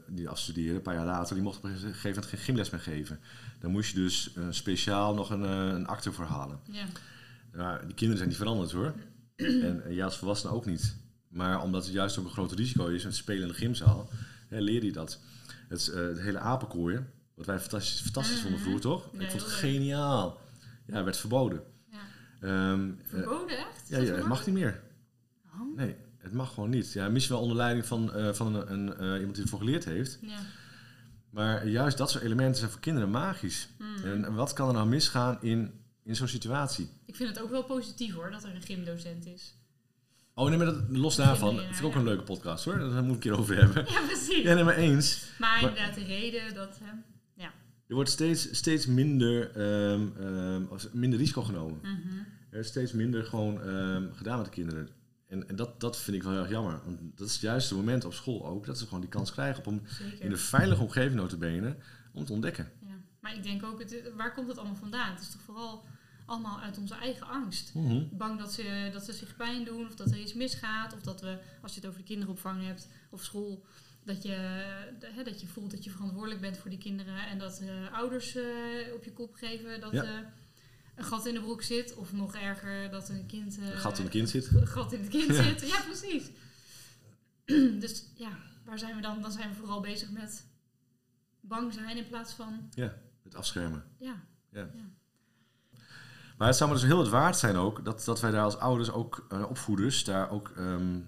die 0.07 0.29
afstuderen, 0.29 0.75
een 0.75 0.81
paar 0.81 0.95
jaar 0.95 1.05
later, 1.05 1.35
die 1.35 1.43
mocht 1.43 1.57
op 1.57 1.63
een 1.63 1.77
gegeven 1.77 2.09
moment 2.09 2.25
geen 2.25 2.39
gymles 2.39 2.69
meer 2.69 2.79
geven. 2.81 3.19
Dan 3.59 3.71
moest 3.71 3.91
je 3.91 3.99
dus 3.99 4.35
speciaal 4.49 5.13
nog 5.13 5.29
een, 5.29 5.41
een 5.41 5.87
akte 5.87 6.11
voor 6.11 6.25
halen. 6.25 6.59
Ja. 6.71 6.85
Ja, 7.55 7.77
die 7.77 7.93
kinderen 7.93 8.17
zijn 8.17 8.29
niet 8.29 8.37
veranderd 8.37 8.71
hoor. 8.71 8.93
En 9.67 9.83
eh, 9.83 9.95
jij 9.95 10.05
als 10.05 10.17
volwassene 10.17 10.53
ook 10.53 10.65
niet. 10.65 10.95
Maar 11.27 11.61
omdat 11.61 11.83
het 11.83 11.93
juist 11.93 12.17
ook 12.17 12.25
een 12.25 12.31
groot 12.31 12.51
risico 12.51 12.87
is, 12.87 13.03
het 13.03 13.15
spelen 13.15 13.41
in 13.41 13.47
de 13.47 13.53
gymzaal, 13.53 14.09
hè, 14.47 14.59
leer 14.59 14.83
je 14.83 14.91
dat. 14.91 15.19
Het, 15.67 15.87
eh, 15.87 16.01
het 16.01 16.19
hele 16.19 16.39
apenkooien, 16.39 17.11
wat 17.33 17.45
wij 17.45 17.59
fantastisch, 17.59 18.01
fantastisch 18.01 18.39
vonden 18.41 18.59
vroeger 18.59 18.81
toch? 18.81 19.09
Ja, 19.13 19.19
ik 19.19 19.29
vond 19.29 19.43
het 19.43 19.51
geniaal. 19.51 20.41
Ja, 20.85 21.03
werd 21.03 21.17
verboden. 21.17 21.63
ja. 21.91 21.97
Ehm, 22.39 22.89
eh, 22.89 23.09
Verboden 23.09 23.57
echt? 23.57 23.87
Ja, 23.87 23.97
ja, 23.97 24.13
het 24.13 24.27
mag 24.27 24.45
niet 24.45 24.55
meer. 24.55 24.81
Oh. 25.45 25.77
Nee, 25.77 25.95
het 26.17 26.33
mag 26.33 26.53
gewoon 26.53 26.69
niet. 26.69 26.93
Ja, 26.93 27.09
misschien 27.09 27.35
wel 27.35 27.43
onder 27.43 27.57
leiding 27.57 27.85
van, 27.85 28.11
van 28.35 28.55
een, 28.55 29.03
een, 29.03 29.17
iemand 29.17 29.35
die 29.35 29.43
ervoor 29.43 29.59
geleerd 29.59 29.85
heeft. 29.85 30.17
Ja. 30.21 30.39
Maar 31.29 31.67
juist 31.67 31.97
dat 31.97 32.11
soort 32.11 32.23
elementen 32.23 32.55
zijn 32.57 32.71
voor 32.71 32.79
kinderen 32.79 33.09
magisch. 33.09 33.69
Mm. 33.77 34.03
En 34.03 34.33
wat 34.33 34.53
kan 34.53 34.67
er 34.67 34.73
nou 34.73 34.87
misgaan 34.87 35.37
in, 35.41 35.82
in 36.03 36.15
zo'n 36.15 36.27
situatie? 36.27 36.89
Ik 37.05 37.15
vind 37.15 37.29
het 37.29 37.39
ook 37.41 37.49
wel 37.49 37.63
positief 37.63 38.13
hoor, 38.13 38.31
dat 38.31 38.43
er 38.43 38.55
een 38.55 38.61
gymdocent 38.61 39.25
is. 39.25 39.55
Oh 40.35 40.47
nee, 40.49 40.57
maar 40.57 40.65
dat, 40.65 40.83
los 40.89 41.15
daarvan, 41.15 41.57
vind 41.59 41.77
ik 41.79 41.83
ook 41.85 41.93
ja. 41.93 41.97
een 41.99 42.03
leuke 42.05 42.23
podcast 42.23 42.65
hoor. 42.65 42.79
Daar 42.79 42.89
moet 42.89 43.03
ik 43.03 43.09
een 43.11 43.19
keer 43.19 43.37
over 43.37 43.55
hebben. 43.57 43.85
Ja, 43.93 44.01
precies. 44.05 44.43
Ja, 44.43 44.53
nee, 44.53 44.63
maar 44.63 44.75
eens. 44.75 45.25
Maar 45.39 45.49
Maar- 45.61 45.69
inderdaad, 45.69 45.95
de 45.95 46.03
reden 46.03 46.53
dat... 46.53 46.79
hè, 46.83 46.91
Er 47.87 47.95
wordt 47.95 48.09
steeds, 48.09 48.55
steeds 48.57 48.85
minder, 48.85 49.51
als- 50.69 50.87
minder 50.91 51.19
risico 51.19 51.41
genomen. 51.43 51.79
mhm. 51.81 52.17
Er 52.49 52.59
is 52.59 52.67
steeds 52.67 52.91
minder 52.91 53.23
gewoon 53.25 53.61
ehm, 53.61 54.13
gedaan 54.13 54.35
met 54.37 54.45
de 54.45 54.51
kinderen. 54.51 54.89
En, 55.27 55.47
en 55.49 55.55
dat, 55.55 55.79
dat 55.79 55.97
vind 55.97 56.17
ik 56.17 56.23
wel 56.23 56.31
heel 56.31 56.41
erg 56.41 56.49
jammer. 56.51 56.79
Want 56.85 56.99
dat 57.17 57.27
is 57.27 57.39
juist 57.39 57.69
het 57.69 57.77
moment 57.79 58.05
op 58.05 58.13
school 58.13 58.45
ook, 58.45 58.65
dat 58.65 58.77
ze 58.77 58.83
gewoon 58.85 58.99
die 59.01 59.09
kans 59.09 59.31
krijgen 59.31 59.65
om 59.65 59.81
Zeker. 59.85 60.21
in 60.25 60.31
een 60.31 60.37
veilige 60.37 60.81
omgeving 60.81 61.15
notabene, 61.15 61.75
om 62.13 62.25
te 62.25 62.33
ontdekken. 62.33 62.71
Ja. 62.81 62.95
Maar 63.19 63.35
ik 63.35 63.43
denk 63.43 63.63
ook, 63.63 63.79
het, 63.79 64.11
waar 64.15 64.33
komt 64.33 64.47
het 64.47 64.57
allemaal 64.57 64.75
vandaan? 64.75 65.11
Het 65.13 65.21
is 65.21 65.31
toch 65.31 65.41
vooral 65.41 65.85
allemaal 66.25 66.59
uit 66.61 66.77
onze 66.77 66.95
eigen 66.95 67.27
angst. 67.27 67.73
Mhm. 67.73 68.03
Bang 68.11 68.39
dat 68.39 68.53
ze, 68.53 68.89
dat 68.93 69.03
ze 69.05 69.13
zich 69.13 69.35
pijn 69.35 69.63
doen, 69.63 69.87
of 69.87 69.95
dat 69.95 70.11
er 70.11 70.19
iets 70.19 70.33
misgaat, 70.33 70.93
of 70.93 71.01
dat 71.01 71.21
we, 71.21 71.37
als 71.61 71.73
je 71.73 71.79
het 71.79 71.89
over 71.89 71.99
de 72.01 72.05
kinderopvang 72.07 72.65
hebt, 72.65 72.87
of 73.09 73.23
school, 73.23 73.65
dat 74.03 74.23
je, 74.23 74.29
de- 74.99 75.11
hè, 75.15 75.23
dat 75.23 75.41
je 75.41 75.47
voelt 75.47 75.71
dat 75.71 75.83
je 75.83 75.89
verantwoordelijk 75.89 76.41
bent 76.41 76.57
voor 76.57 76.69
die 76.69 76.79
kinderen 76.79 77.27
en 77.27 77.37
dat 77.37 77.59
eh, 77.59 77.93
ouders 77.93 78.35
eh, 78.35 78.43
op 78.93 79.03
je 79.03 79.11
kop 79.13 79.33
geven 79.33 79.79
dat 79.81 79.91
Ja. 79.91 80.03
eh, 80.03 80.09
een 80.95 81.03
gat 81.03 81.25
in 81.25 81.33
de 81.33 81.39
broek 81.41 81.61
zit, 81.61 81.95
of 81.95 82.13
nog 82.13 82.35
erger 82.35 82.89
dat 82.89 83.09
een 83.09 83.25
kind... 83.25 83.57
eh, 83.59 83.69
Een 83.69 83.77
gat 83.77 83.97
in 83.97 84.03
het 84.03 84.13
kind 84.13 84.29
zit. 84.29 84.47
een 84.53 84.67
gat 84.67 84.93
in 84.93 84.99
het 84.99 85.09
kind 85.09 85.27
Ja. 85.35 85.43
zit. 85.43 85.67
Ja, 85.67 85.81
precies. 85.81 86.29
dus 87.83 88.05
ja, 88.15 88.37
waar 88.65 88.79
zijn 88.79 88.95
we 88.95 89.01
dan? 89.01 89.21
Dan 89.21 89.31
zijn 89.31 89.49
we 89.49 89.55
vooral 89.55 89.81
bezig 89.81 90.11
met 90.11 90.45
bang 91.41 91.73
zijn 91.73 91.97
in 91.97 92.07
plaats 92.07 92.33
van, 92.33 92.69
Het 93.23 93.35
afschermen. 93.35 93.83
ja, 93.99 94.23
Maar 96.37 96.47
het 96.47 96.57
zou 96.57 96.69
me 96.69 96.75
dus 96.75 96.85
heel 96.85 96.99
het 96.99 97.09
waard 97.09 97.37
zijn 97.37 97.55
ook, 97.55 97.85
dat, 97.85 98.03
dat 98.05 98.19
wij 98.21 98.31
daar 98.31 98.43
als 98.43 98.57
ouders, 98.57 98.91
ook 98.91 99.25
eh, 99.29 99.45
opvoeders, 99.49 100.03
daar 100.03 100.29
ook, 100.29 100.53
ehm, 100.57 100.99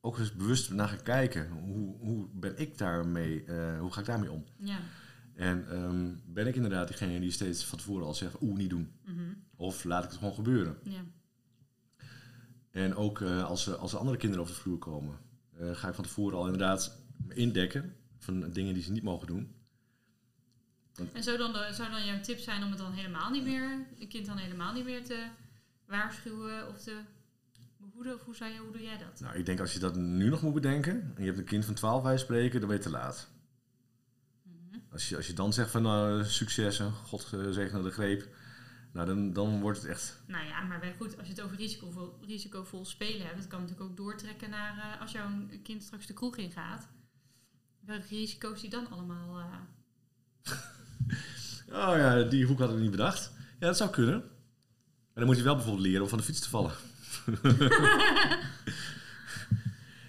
ook 0.00 0.18
eens 0.18 0.32
bewust 0.34 0.70
naar 0.70 0.88
gaan 0.88 1.02
kijken. 1.02 1.48
Hoe, 1.50 1.96
hoe 1.98 2.26
ben 2.32 2.58
ik 2.58 2.78
daarmee, 2.78 3.44
eh, 3.44 3.78
hoe 3.80 3.92
ga 3.92 4.00
ik 4.00 4.06
daarmee 4.06 4.30
om? 4.30 4.44
ja. 4.58 4.78
En 5.34 5.70
ehm, 5.70 6.14
ben 6.26 6.46
ik 6.46 6.54
inderdaad 6.54 6.88
diegene 6.88 7.20
die 7.20 7.30
steeds 7.30 7.64
van 7.64 7.78
tevoren 7.78 8.06
al 8.06 8.14
zegt, 8.14 8.36
oeh, 8.42 8.56
niet 8.56 8.70
doen. 8.70 8.92
mhm, 9.04 9.20
Of 9.56 9.84
laat 9.84 10.04
ik 10.04 10.10
het 10.10 10.18
gewoon 10.18 10.34
gebeuren. 10.34 10.76
ja. 10.82 11.00
En 12.70 12.94
ook 12.94 13.20
eh, 13.20 13.44
als, 13.44 13.66
er, 13.66 13.74
als 13.76 13.92
er 13.92 13.98
andere 13.98 14.16
kinderen 14.16 14.44
over 14.44 14.56
de 14.56 14.60
vloer 14.62 14.78
komen, 14.78 15.18
ga 15.72 15.88
ik 15.88 15.94
van 15.94 16.04
tevoren 16.04 16.38
al 16.38 16.44
inderdaad 16.44 16.98
indekken 17.28 17.94
van 18.18 18.50
dingen 18.50 18.74
die 18.74 18.82
ze 18.82 18.92
niet 18.92 19.02
mogen 19.02 19.26
doen. 19.26 19.54
En 21.12 21.22
zou 21.22 21.36
dan, 21.38 21.52
de, 21.52 21.68
zou 21.72 21.90
dan 21.90 22.04
jouw 22.04 22.20
tip 22.20 22.38
zijn 22.38 22.62
om 22.62 22.70
het 22.70 22.78
dan 22.78 22.92
helemaal 22.92 23.30
niet 23.30 23.44
meer, 23.44 23.86
een 23.98 24.08
kind 24.08 24.26
dan 24.26 24.36
helemaal 24.36 24.72
niet 24.72 24.84
meer 24.84 25.04
te 25.04 25.26
waarschuwen 25.86 26.68
of 26.68 26.82
te 26.82 27.00
behoeden? 27.76 28.14
Of 28.14 28.24
hoe, 28.24 28.36
zou 28.36 28.52
je, 28.52 28.58
hoe 28.58 28.72
doe 28.72 28.82
jij 28.82 28.98
dat? 28.98 29.20
Nou, 29.20 29.36
ik 29.36 29.46
denk 29.46 29.60
als 29.60 29.72
je 29.72 29.78
dat 29.78 29.96
nu 29.96 30.28
nog 30.28 30.42
moet 30.42 30.54
bedenken, 30.54 31.12
en 31.14 31.22
je 31.22 31.26
hebt 31.26 31.38
een 31.38 31.44
kind 31.44 31.64
van 31.64 31.74
12 31.74 32.02
bij 32.02 32.18
spreken, 32.18 32.58
dan 32.60 32.68
ben 32.68 32.78
je 32.78 32.82
te 32.82 32.90
laat. 32.90 33.28
Mhm. 34.42 34.78
Als 34.92 35.08
je, 35.08 35.16
als 35.16 35.26
je 35.26 35.32
dan 35.32 35.52
zegt 35.52 35.70
van 35.70 35.82
nou, 35.82 36.24
succes 36.24 36.78
en 36.78 36.92
God 36.92 37.32
eh, 37.32 37.50
zegene 37.50 37.82
de 37.82 37.90
greep, 37.90 38.28
nou, 38.92 39.06
dan, 39.06 39.32
dan 39.32 39.60
wordt 39.60 39.82
het 39.82 39.90
echt... 39.90 40.22
Nou 40.26 40.46
ja, 40.46 40.62
maar 40.62 40.94
goed, 40.96 41.18
als 41.18 41.26
je 41.26 41.32
het 41.32 41.42
over 41.42 41.56
risicovol, 41.56 42.18
risicovol 42.26 42.84
spelen 42.84 43.26
hebt, 43.26 43.38
dat 43.38 43.46
kan 43.46 43.60
natuurlijk 43.60 43.90
ook 43.90 43.96
doortrekken 43.96 44.50
naar 44.50 44.78
eh, 44.78 45.00
als 45.00 45.12
jouw 45.12 45.28
kind 45.62 45.82
straks 45.82 46.06
de 46.06 46.14
kroeg 46.14 46.36
ingaat. 46.36 46.88
Welke 47.80 48.06
risico's 48.08 48.60
die 48.60 48.70
dan 48.70 48.90
allemaal... 48.90 49.38
eh, 49.38 50.74
Oh 51.68 51.92
ja, 51.96 52.22
die 52.22 52.46
hoek 52.46 52.58
had 52.58 52.70
ik 52.72 52.78
niet 52.78 52.90
bedacht. 52.90 53.30
Ja, 53.60 53.66
dat 53.66 53.76
zou 53.76 53.90
kunnen. 53.90 54.18
Maar 54.18 54.28
dan 55.14 55.26
moet 55.26 55.34
hij 55.34 55.44
wel 55.44 55.54
bijvoorbeeld 55.54 55.86
leren 55.86 56.02
om 56.02 56.08
van 56.08 56.18
de 56.18 56.24
fiets 56.24 56.40
te 56.40 56.48
vallen. 56.48 56.72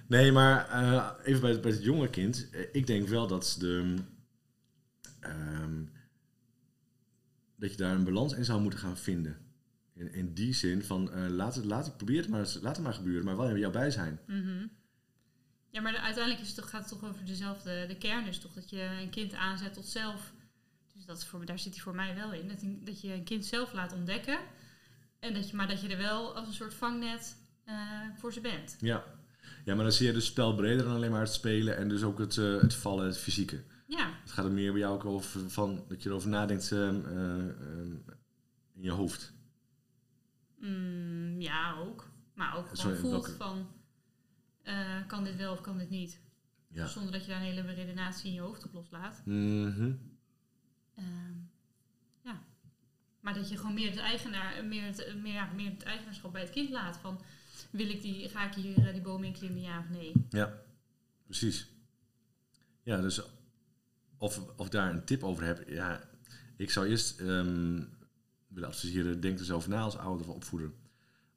nee, 0.07 0.31
maar 0.31 0.69
eh, 0.69 1.09
even 1.23 1.41
bij 1.41 1.51
het, 1.51 1.61
bij 1.61 1.71
het 1.71 1.83
jonge 1.83 2.09
kind. 2.09 2.49
Eh, 2.51 2.61
ik 2.71 2.87
denk 2.87 3.07
wel 3.07 3.27
dat 3.27 3.55
de... 3.59 3.95
ehm, 5.19 5.83
dat 7.55 7.71
je 7.71 7.77
daar 7.77 7.95
een 7.95 8.03
balans 8.03 8.33
in 8.33 8.45
zou 8.45 8.61
moeten 8.61 8.79
gaan 8.79 8.97
vinden. 8.97 9.37
In, 9.93 10.13
in 10.13 10.33
die 10.33 10.53
zin 10.53 10.83
van, 10.83 11.11
eh, 11.11 11.29
laat, 11.29 11.55
het, 11.55 11.65
laat 11.65 11.97
probeer 11.97 12.21
het 12.21 12.29
maar, 12.29 12.47
laat 12.61 12.75
het 12.75 12.85
maar 12.85 12.93
gebeuren, 12.93 13.25
maar 13.25 13.37
wel 13.37 13.49
in 13.49 13.59
jouw 13.59 13.71
bij 13.71 13.91
zijn. 13.91 14.19
Mhm. 14.27 14.65
Ja, 15.69 15.81
maar 15.81 15.91
de- 15.91 16.01
uiteindelijk 16.01 16.43
is 16.45 16.55
het 16.55 16.65
gaat 16.65 16.89
het 16.89 16.99
toch 16.99 17.09
over 17.09 17.25
dezelfde. 17.25 17.85
De 17.87 17.97
kern 17.97 18.27
is 18.27 18.39
toch 18.39 18.53
dat 18.53 18.69
je 18.69 18.81
een 19.01 19.09
kind 19.09 19.33
aanzet 19.33 19.73
tot 19.73 19.85
zelf. 19.85 20.33
Dat 21.07 21.17
is 21.17 21.25
voor, 21.25 21.45
daar 21.45 21.59
zit 21.59 21.73
hij 21.73 21.83
voor 21.83 21.95
mij 21.95 22.15
wel 22.15 22.33
in. 22.33 22.47
Dat, 22.47 22.57
dat 22.85 23.01
je 23.01 23.13
een 23.13 23.23
kind 23.23 23.45
zelf 23.45 23.73
laat 23.73 23.93
ontdekken. 23.93 24.37
En 25.19 25.33
dat 25.33 25.49
je, 25.49 25.55
maar 25.55 25.67
dat 25.67 25.81
je 25.81 25.87
er 25.87 25.97
wel 25.97 26.35
als 26.35 26.47
een 26.47 26.53
soort 26.53 26.73
vangnet 26.73 27.37
eh, 27.63 27.75
voor 28.15 28.33
ze 28.33 28.41
bent. 28.41 28.77
Ja. 28.79 29.03
ja, 29.65 29.75
maar 29.75 29.83
dan 29.83 29.93
zie 29.93 30.07
je 30.07 30.13
dus 30.13 30.25
spel 30.25 30.55
breder 30.55 30.85
dan 30.85 30.95
alleen 30.95 31.11
maar 31.11 31.21
het 31.21 31.33
spelen 31.33 31.77
en 31.77 31.89
dus 31.89 32.03
ook 32.03 32.19
het, 32.19 32.37
eh, 32.37 32.61
het 32.61 32.73
vallen, 32.73 33.05
het 33.05 33.17
fysieke. 33.17 33.63
Ja, 33.87 34.11
Het 34.21 34.31
gaat 34.31 34.45
er 34.45 34.51
meer 34.51 34.71
bij 34.71 34.81
jou 34.81 34.93
ook 34.93 35.05
over 35.05 35.49
van, 35.49 35.85
dat 35.87 36.03
je 36.03 36.09
erover 36.09 36.29
nadenkt 36.29 36.71
ehm, 36.71 37.05
eh, 37.05 37.39
ehm, 37.49 37.91
in 38.73 38.81
je 38.81 38.91
hoofd. 38.91 39.33
Mm, 40.59 41.41
ja 41.41 41.73
ook. 41.79 42.09
Maar 42.33 42.57
ook 42.57 42.67
gewoon 42.77 42.95
voelt 42.97 43.11
welke- 43.11 43.31
van... 43.37 43.67
eh, 44.63 45.07
kan 45.07 45.23
dit 45.23 45.35
wel 45.35 45.51
of 45.53 45.61
kan 45.61 45.77
dit 45.77 45.89
niet? 45.89 46.19
Ja. 46.67 46.87
Zonder 46.87 47.11
dat 47.11 47.21
je 47.21 47.27
daar 47.27 47.39
een 47.39 47.45
hele 47.45 47.61
redenatie 47.73 48.27
in 48.27 48.33
je 48.33 48.41
hoofd 48.41 48.63
op 48.65 48.73
loslaat. 48.73 49.21
Mhm. 49.25 49.91
Ehm, 50.97 51.33
ja. 52.21 52.43
Maar 53.19 53.33
dat 53.33 53.49
je 53.49 53.57
gewoon 53.57 53.73
meer 53.73 53.89
het, 53.89 53.99
eigenaar, 53.99 54.65
meer, 54.65 54.83
het, 54.83 55.15
meer, 55.21 55.33
ja, 55.33 55.51
meer 55.55 55.71
het 55.71 55.83
eigenaarschap 55.83 56.31
bij 56.31 56.41
het 56.41 56.51
kind 56.51 56.69
laat. 56.69 56.97
Van, 56.97 57.21
wil 57.69 57.89
ik 57.89 58.01
die, 58.01 58.29
ga 58.29 58.47
ik 58.47 58.53
hier 58.53 58.87
eh, 58.87 58.93
die 58.93 59.01
boom 59.01 59.23
in 59.23 59.33
klimmen, 59.33 59.61
ja 59.61 59.79
of 59.79 59.89
nee? 59.89 60.13
Ja, 60.29 60.53
precies. 61.25 61.67
Ja, 62.83 63.01
dus 63.01 63.21
of, 64.17 64.41
of 64.55 64.69
daar 64.69 64.93
een 64.93 65.05
tip 65.05 65.23
over 65.23 65.43
heb, 65.43 65.69
ja, 65.69 66.09
ik 66.55 66.71
zou 66.71 66.87
eerst 66.87 67.19
ehm, 67.19 67.83
willen 68.47 68.69
adviseren, 68.69 69.19
denk 69.19 69.39
er 69.39 69.53
over 69.53 69.69
na 69.69 69.81
als 69.81 69.97
ouder 69.97 70.27
of 70.27 70.35
opvoeder. 70.35 70.71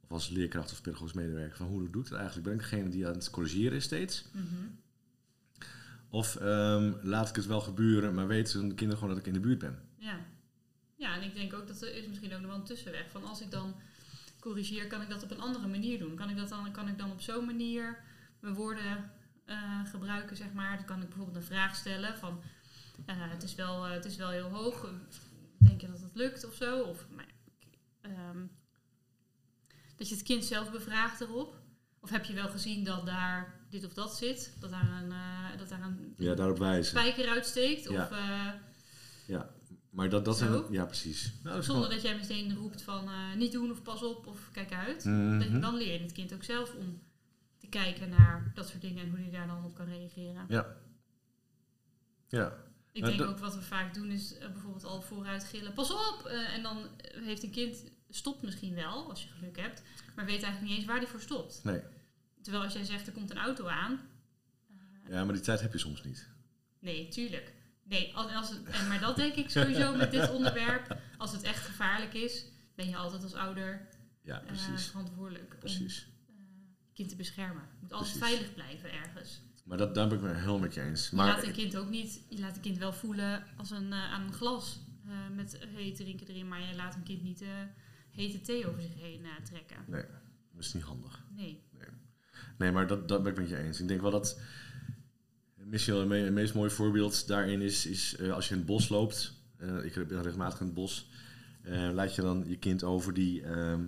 Of 0.01 0.11
als 0.11 0.29
leerkracht 0.29 0.73
of 0.73 0.83
pedagogisch 0.83 1.13
medewerker, 1.13 1.57
van 1.57 1.67
hoe 1.67 1.91
doe 1.91 2.03
ik 2.03 2.09
het 2.09 2.19
eigenlijk? 2.19 2.47
Ben 2.47 2.55
ik 2.55 2.61
degene 2.61 2.89
die 2.89 3.07
aan 3.07 3.15
het 3.15 3.31
corrigeren 3.31 3.77
is 3.77 3.85
steeds? 3.85 4.25
Mhm. 4.33 4.67
Of 6.11 6.37
ehm, 6.37 6.93
laat 7.03 7.29
ik 7.29 7.37
het 7.37 7.47
wel 7.47 7.61
gebeuren, 7.61 8.15
maar 8.15 8.27
weten 8.27 8.69
de 8.69 8.75
kinderen 8.75 8.99
gewoon 8.99 9.15
dat 9.15 9.19
ik 9.19 9.27
in 9.27 9.41
de 9.41 9.47
buurt 9.47 9.59
ben? 9.59 9.79
Ja. 9.97 10.19
ja, 10.97 11.15
en 11.15 11.23
ik 11.23 11.35
denk 11.35 11.55
ook 11.55 11.67
dat 11.67 11.83
er 11.83 11.95
is 11.95 12.07
misschien 12.07 12.35
ook 12.35 12.41
nog 12.41 12.51
wel 12.51 12.59
een 12.59 12.65
tussenweg. 12.65 13.11
Van 13.11 13.25
als 13.25 13.41
ik 13.41 13.51
dan 13.51 13.75
corrigeer, 14.41 14.87
kan 14.87 15.03
ik 15.03 15.09
dat 15.09 15.23
op 15.23 15.31
een 15.31 15.41
andere 15.41 15.67
manier 15.67 15.99
doen. 15.99 16.15
Kan 16.15 16.31
ik, 16.31 16.37
dat 16.37 16.49
dan, 16.49 16.73
kan 16.73 16.89
ik 16.89 16.99
dan 16.99 17.11
op 17.11 17.21
zo'n 17.21 17.45
manier 17.45 17.99
mijn 18.41 18.55
woorden 18.55 19.11
eh, 19.45 19.85
gebruiken, 19.85 20.37
zeg 20.37 20.53
maar. 20.53 20.77
Dan 20.77 20.87
kan 20.87 21.03
ik 21.03 21.09
bijvoorbeeld 21.09 21.37
een 21.37 21.43
vraag 21.43 21.77
stellen 21.77 22.19
van... 22.19 22.43
eh, 23.07 23.17
het, 23.19 23.43
is 23.43 23.55
wel, 23.55 23.87
eh, 23.87 23.93
het 23.93 24.05
is 24.05 24.17
wel 24.17 24.31
heel 24.31 24.49
hoog. 24.49 24.91
Denk 25.59 25.81
je 25.81 25.91
dat 25.91 26.01
het 26.01 26.15
lukt 26.15 26.47
of 26.47 26.55
zo? 26.55 26.81
Of, 26.81 27.07
maar, 27.15 27.29
ehm, 28.01 28.47
dat 29.97 30.09
je 30.09 30.15
het 30.15 30.25
kind 30.25 30.45
zelf 30.45 30.71
bevraagt 30.71 31.21
erop. 31.21 31.59
Of 32.01 32.11
heb 32.11 32.25
je 32.25 32.35
wel 32.35 32.49
gezien 32.49 32.85
dat 32.85 33.07
daar 33.07 33.60
dit 33.71 33.85
of 33.85 33.93
dat 33.93 34.17
zit? 34.17 34.53
Dat 34.61 34.71
daar 34.71 35.03
een, 35.03 35.13
eh, 35.13 35.59
dat 35.59 35.69
daar 35.69 35.83
een 35.83 36.15
Ja, 36.19 36.35
daarop 36.35 36.59
wijzen. 36.59 36.85
spijker 36.99 37.29
uitsteekt? 37.29 37.89
Ja. 37.89 38.03
Of... 38.05 38.11
eh, 38.11 38.49
Ja, 39.27 39.51
maar 39.91 40.09
dat, 40.09 40.25
dat 40.25 40.39
zijn... 40.39 40.65
Ja, 40.73 40.85
precies. 40.85 41.33
Nou, 41.43 41.63
Zonder 41.63 41.91
dat 41.91 42.03
jij 42.03 42.17
meteen 42.17 42.55
roept 42.55 42.83
van 42.83 43.09
eh, 43.09 43.35
niet 43.37 43.53
doen 43.53 43.71
of 43.71 43.83
pas 43.83 44.03
op 44.03 44.27
of 44.27 44.49
kijk 44.53 44.73
uit. 44.73 45.05
Mhm. 45.05 45.61
Dan 45.61 45.75
leer 45.77 45.93
je 45.93 45.99
het 46.03 46.13
kind 46.13 46.35
ook 46.35 46.45
zelf 46.45 46.75
om 46.75 47.01
te 47.59 47.67
kijken 47.69 48.09
naar 48.09 48.51
dat 48.55 48.69
soort 48.69 48.81
dingen 48.81 49.03
en 49.05 49.11
hoe 49.11 49.19
hij 49.19 49.31
daar 49.31 49.47
dan 49.47 49.65
op 49.65 49.75
kan 49.75 49.87
reageren. 49.87 50.45
Ja. 50.49 50.77
Ja. 52.29 52.53
Ik 52.93 53.05
denk 53.05 53.21
ook 53.23 53.39
wat 53.39 53.55
we 53.55 53.63
vaak 53.63 53.95
doen 53.95 54.11
is 54.11 54.39
bijvoorbeeld 54.39 54.85
al 54.85 55.01
vooruit 55.03 55.45
gillen, 55.45 55.73
pas 55.73 55.91
op! 55.91 56.27
Eh, 56.27 56.55
en 56.55 56.63
dan 56.63 56.89
heeft 57.01 57.43
een 57.43 57.51
kind, 57.51 57.85
stopt 58.09 58.43
misschien 58.43 58.75
wel 58.75 59.09
als 59.09 59.23
je 59.23 59.29
geluk 59.29 59.57
hebt, 59.57 59.83
maar 60.17 60.25
weet 60.25 60.43
eigenlijk 60.43 60.63
niet 60.73 60.77
eens 60.77 60.87
waar 60.87 60.97
hij 60.99 61.07
voor 61.07 61.21
stopt. 61.21 61.61
Nee. 61.65 61.81
Terwijl 62.43 62.65
als 62.65 62.73
jij 62.73 62.85
zegt 62.85 63.07
er 63.07 63.13
komt 63.13 63.31
een 63.31 63.39
auto 63.39 63.67
aan, 63.67 64.01
eh, 65.05 65.11
Ja, 65.11 65.25
maar 65.25 65.35
die 65.35 65.43
tijd 65.43 65.61
heb 65.61 65.73
je 65.73 65.79
soms 65.79 66.03
niet. 66.05 66.29
nee, 66.79 67.09
tuurlijk. 67.09 67.53
Nee, 67.83 68.15
als, 68.15 68.33
als 68.33 68.49
het, 68.51 68.65
en, 68.65 68.89
maar 68.89 69.01
dat 69.01 69.17
denk 69.17 69.35
ik 69.35 69.51
sowieso 69.51 69.97
met 69.97 70.11
dit 70.11 70.31
onderwerp. 70.31 70.97
Als 71.19 71.33
het 71.33 71.43
echt 71.43 71.67
gevaarlijk 71.67 72.15
is, 72.15 72.45
ben 72.75 72.89
je 72.89 72.97
altijd 72.97 73.23
als 73.23 73.35
ouder 73.35 73.89
Ja, 74.23 74.43
eh, 74.43 74.77
verantwoordelijk 74.77 75.53
om 75.53 75.59
Precies. 75.59 75.99
eh, 76.29 76.35
je 76.87 76.93
kind 76.93 77.09
te 77.09 77.17
beschermen. 77.17 77.63
Je 77.63 77.77
moet 77.81 77.93
altijd 77.93 78.19
Precies. 78.19 78.29
veilig 78.37 78.55
blijven 78.55 78.93
ergens. 78.93 79.41
Maar 79.65 79.79
dat, 79.79 79.95
daar 79.95 80.09
ben 80.09 80.17
ik 80.19 80.23
me 80.25 80.35
helemaal 80.35 80.59
met 80.59 80.75
je 80.75 80.81
eens. 80.83 81.11
Je 81.11 81.17
Maar 81.17 81.27
laat 81.27 81.43
een 81.43 81.53
kind 81.53 81.77
ook 81.77 81.89
niet, 81.89 82.21
je 82.29 82.39
laat 82.39 82.57
een 82.57 82.63
kind 82.63 82.79
wel 82.79 82.93
voelen 82.93 83.45
als 83.57 83.71
een, 83.71 83.93
eh, 83.93 84.13
aan 84.13 84.23
een 84.23 84.33
glas 84.33 84.81
eh, 85.07 85.29
met 85.35 85.59
heet 85.69 85.97
drinken 85.97 86.27
erin, 86.27 86.49
maar 86.49 86.61
je 86.61 86.75
laat 86.75 86.95
een 86.95 87.03
kind 87.03 87.23
niet 87.23 87.41
eh, 87.43 87.49
hete 88.11 88.41
thee 88.41 88.67
over 88.69 88.83
zich 88.83 88.95
heen 88.95 89.25
eh, 89.25 89.31
trekken. 89.45 89.77
Nee, 89.87 90.05
dat 90.53 90.65
is 90.65 90.73
niet 90.75 90.83
handig. 90.83 91.25
Nee. 91.37 91.63
Nee, 92.61 92.73
maar 92.73 92.87
dat, 92.87 93.09
dat 93.09 93.23
ben 93.23 93.33
ik 93.33 93.39
met 93.39 93.49
je 93.49 93.57
eens. 93.57 93.81
Ik 93.81 93.89
denk 93.89 94.01
wel 94.01 94.11
dat 94.11 94.41
misschien 95.65 95.93
wel 95.95 96.03
het 96.03 96.11
me- 96.13 96.17
het 96.25 96.33
meest 96.33 96.55
mooie 96.55 96.71
voorbeeld 96.71 97.27
daarin 97.27 97.61
is, 97.61 97.87
is 97.87 98.17
eh, 98.17 98.33
als 98.33 98.47
je 98.49 98.53
in 98.53 98.59
het 98.59 98.67
bos 98.69 98.89
loopt. 98.89 99.33
eh, 99.57 99.85
ik 99.85 100.09
ben 100.09 100.23
regelmatig 100.23 100.61
in 100.61 100.67
het 100.67 100.75
bos. 100.75 101.09
eh, 101.63 101.91
laat 101.93 102.15
je 102.15 102.23
dan 102.23 102.45
je 102.49 102.57
kind 102.57 102.85
over 102.85 103.15
die 103.15 103.43
ehm 103.43 103.81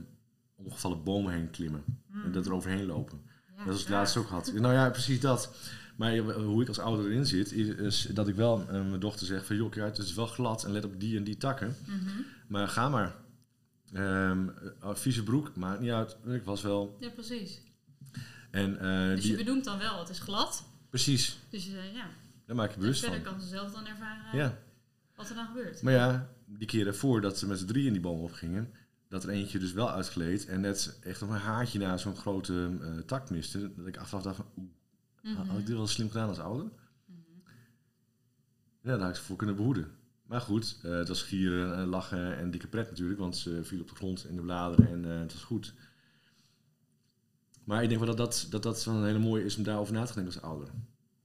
omgevallen 0.57 1.03
bomen 1.05 1.33
heen 1.33 1.51
klimmen. 1.51 1.85
En 2.25 2.33
dat 2.33 2.47
er 2.47 2.53
overheen 2.53 2.87
lopen. 2.87 3.21
Ja, 3.57 3.65
dat 3.65 3.75
is 3.75 3.79
het 3.81 3.89
graag. 3.89 3.99
laatst 3.99 4.17
ook 4.17 4.27
had. 4.29 4.53
Nou 4.53 4.75
ja, 4.75 4.91
precies 4.91 5.21
dat. 5.21 5.55
Maar 5.97 6.17
hoe 6.19 6.63
ik 6.63 6.69
als 6.69 6.79
ouder 6.79 7.07
erin 7.07 7.27
zit, 7.27 7.53
is, 7.53 8.03
dat 8.05 8.29
ik 8.29 8.35
wel 8.35 8.57
mijn 8.71 9.01
dochter 9.01 9.27
zeg 9.27 9.47
van... 9.47 9.57
joh, 9.57 9.71
kijk, 9.71 9.97
het 9.97 10.07
is 10.07 10.15
wel 10.15 10.27
glad 10.27 10.65
en 10.65 10.73
let 10.73 10.85
op 10.85 11.01
die 11.01 11.17
en 11.17 11.25
die 11.25 11.37
takken. 11.37 11.77
Mhm. 11.87 12.21
Maar 12.49 12.69
ga 12.69 12.89
maar. 12.89 13.15
Eh, 13.93 14.39
vieze 14.93 15.23
broek, 15.23 15.57
maakt 15.57 15.81
niet 15.81 15.91
uit. 15.91 16.17
Ik 16.27 16.43
was 16.45 16.63
wel... 16.63 16.97
Ja, 17.01 17.09
precies. 17.11 17.61
En, 18.53 18.79
eh, 18.81 19.09
Dus 19.15 19.21
die, 19.23 19.31
je 19.37 19.45
benoemt 19.45 19.65
dan 19.65 19.79
wel, 19.79 19.99
het 19.99 20.09
is 20.09 20.19
glad. 20.19 20.65
precies, 20.89 21.39
Dus 21.51 21.67
eh, 21.69 21.95
ja, 21.95 22.07
daar 22.47 22.57
maak 22.57 22.69
je 22.69 22.75
en 22.75 22.81
bewust 22.81 23.01
verder 23.01 23.23
van. 23.23 23.33
kan 23.33 23.41
ze 23.43 23.49
zelf 23.49 23.73
dan 23.73 23.87
ervaren 23.87 24.39
Ja, 24.39 24.59
wat 25.17 25.29
er 25.29 25.35
dan 25.35 25.47
gebeurt. 25.47 25.83
maar 25.83 25.93
ja, 25.93 26.29
die 26.47 26.67
keren 26.67 26.95
voordat 26.97 27.39
ze 27.39 27.47
met 27.47 27.59
z'n 27.59 27.67
drie 27.67 27.87
in 27.87 27.93
die 27.93 28.03
boom 28.03 28.21
opgingen... 28.21 28.73
dat 29.09 29.25
er 29.25 29.31
eentje 29.31 29.59
dus 29.59 29.73
wel 29.73 29.91
uitgleed 29.91 30.47
en 30.47 30.61
net 30.61 30.99
echt 31.03 31.23
op 31.23 31.29
een 31.29 31.37
haartje 31.37 31.79
na 31.79 31.97
zo'n 31.97 32.17
grote 32.17 32.79
eh, 32.83 32.99
tak 32.99 33.31
miste. 33.31 33.73
Dat 33.77 33.87
ik 33.87 33.97
achteraf 33.97 34.23
dacht 34.23 34.37
van, 34.37 34.47
oeh, 34.57 34.69
Mhm. 35.23 35.37
had 35.49 35.59
ik 35.59 35.67
dit 35.67 35.77
wel 35.77 35.87
slim 35.87 36.11
gedaan 36.11 36.29
als 36.29 36.39
ouder? 36.39 36.65
Mhm. 37.07 37.19
Ja, 38.83 38.91
daar 38.91 38.99
had 39.01 39.09
ik 39.09 39.17
ze 39.17 39.23
voor 39.23 39.37
kunnen 39.37 39.57
behoeden. 39.57 39.91
Maar 40.27 40.41
goed, 40.41 40.79
eh, 40.83 40.91
het 40.91 41.09
was 41.09 41.23
gieren, 41.23 41.75
en 41.77 41.87
lachen 41.87 42.37
en 42.37 42.51
dikke 42.51 42.67
pret 42.67 42.89
natuurlijk, 42.91 43.19
want 43.19 43.37
ze 43.37 43.65
viel 43.65 43.81
op 43.81 43.89
de 43.89 43.95
grond 43.95 44.27
in 44.29 44.37
de 44.37 44.43
bladeren 44.43 44.89
en 44.89 45.03
het 45.21 45.33
was 45.33 45.43
goed. 45.43 45.75
Maar 47.65 47.83
ik 47.83 47.89
denk 47.89 48.01
wel 48.05 48.15
dat 48.17 48.33
dat, 48.33 48.47
dat, 48.51 48.63
dat 48.63 48.85
wel 48.85 48.95
een 48.95 49.05
hele 49.05 49.19
mooie 49.19 49.45
is 49.45 49.57
om 49.57 49.63
daarover 49.63 49.95
na 49.95 50.05
te 50.05 50.15
denken 50.15 50.33
als 50.35 50.43
ouder. 50.43 50.69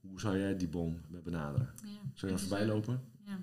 Hoe 0.00 0.20
zou 0.20 0.38
jij 0.38 0.56
die 0.56 0.68
boom 0.68 1.00
benaderen? 1.24 1.74
Ja. 1.84 1.88
Zou 2.14 2.32
je 2.32 2.38
dan 2.38 2.48
voorbij 2.48 2.66
lopen? 2.66 3.00
Ja. 3.24 3.40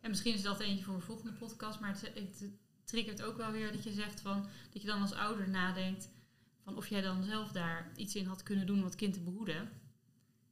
En 0.00 0.10
misschien 0.10 0.34
is 0.34 0.42
dat 0.42 0.60
eentje 0.60 0.84
voor 0.84 0.94
een 0.94 1.00
volgende 1.00 1.32
podcast, 1.32 1.80
maar 1.80 1.90
het, 1.90 2.12
het 2.14 2.44
triggert 2.84 3.22
ook 3.22 3.36
wel 3.36 3.52
weer 3.52 3.72
dat 3.72 3.84
je 3.84 3.92
zegt 3.92 4.20
van 4.20 4.46
dat 4.72 4.82
je 4.82 4.88
dan 4.88 5.00
als 5.00 5.12
ouder 5.12 5.48
nadenkt 5.48 6.10
van 6.62 6.76
of 6.76 6.86
jij 6.88 7.00
dan 7.00 7.22
zelf 7.24 7.52
daar 7.52 7.90
iets 7.96 8.14
in 8.14 8.26
had 8.26 8.42
kunnen 8.42 8.66
doen 8.66 8.78
om 8.78 8.84
het 8.84 8.94
kind 8.94 9.12
te 9.14 9.20
behoeden. 9.20 9.62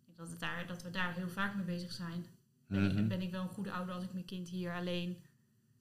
Ik 0.06 0.16
dat, 0.16 0.30
het 0.30 0.40
daar, 0.40 0.66
dat 0.66 0.82
we 0.82 0.90
daar 0.90 1.14
heel 1.14 1.28
vaak 1.28 1.54
mee 1.56 1.64
bezig 1.64 1.92
zijn. 1.92 2.26
Ben, 2.66 2.82
Mhm. 2.94 3.08
ben 3.08 3.22
ik 3.22 3.30
wel 3.30 3.42
een 3.42 3.48
goede 3.48 3.72
ouder 3.72 3.94
als 3.94 4.04
ik 4.04 4.12
mijn 4.12 4.24
kind 4.24 4.48
hier 4.48 4.72
alleen 4.74 5.16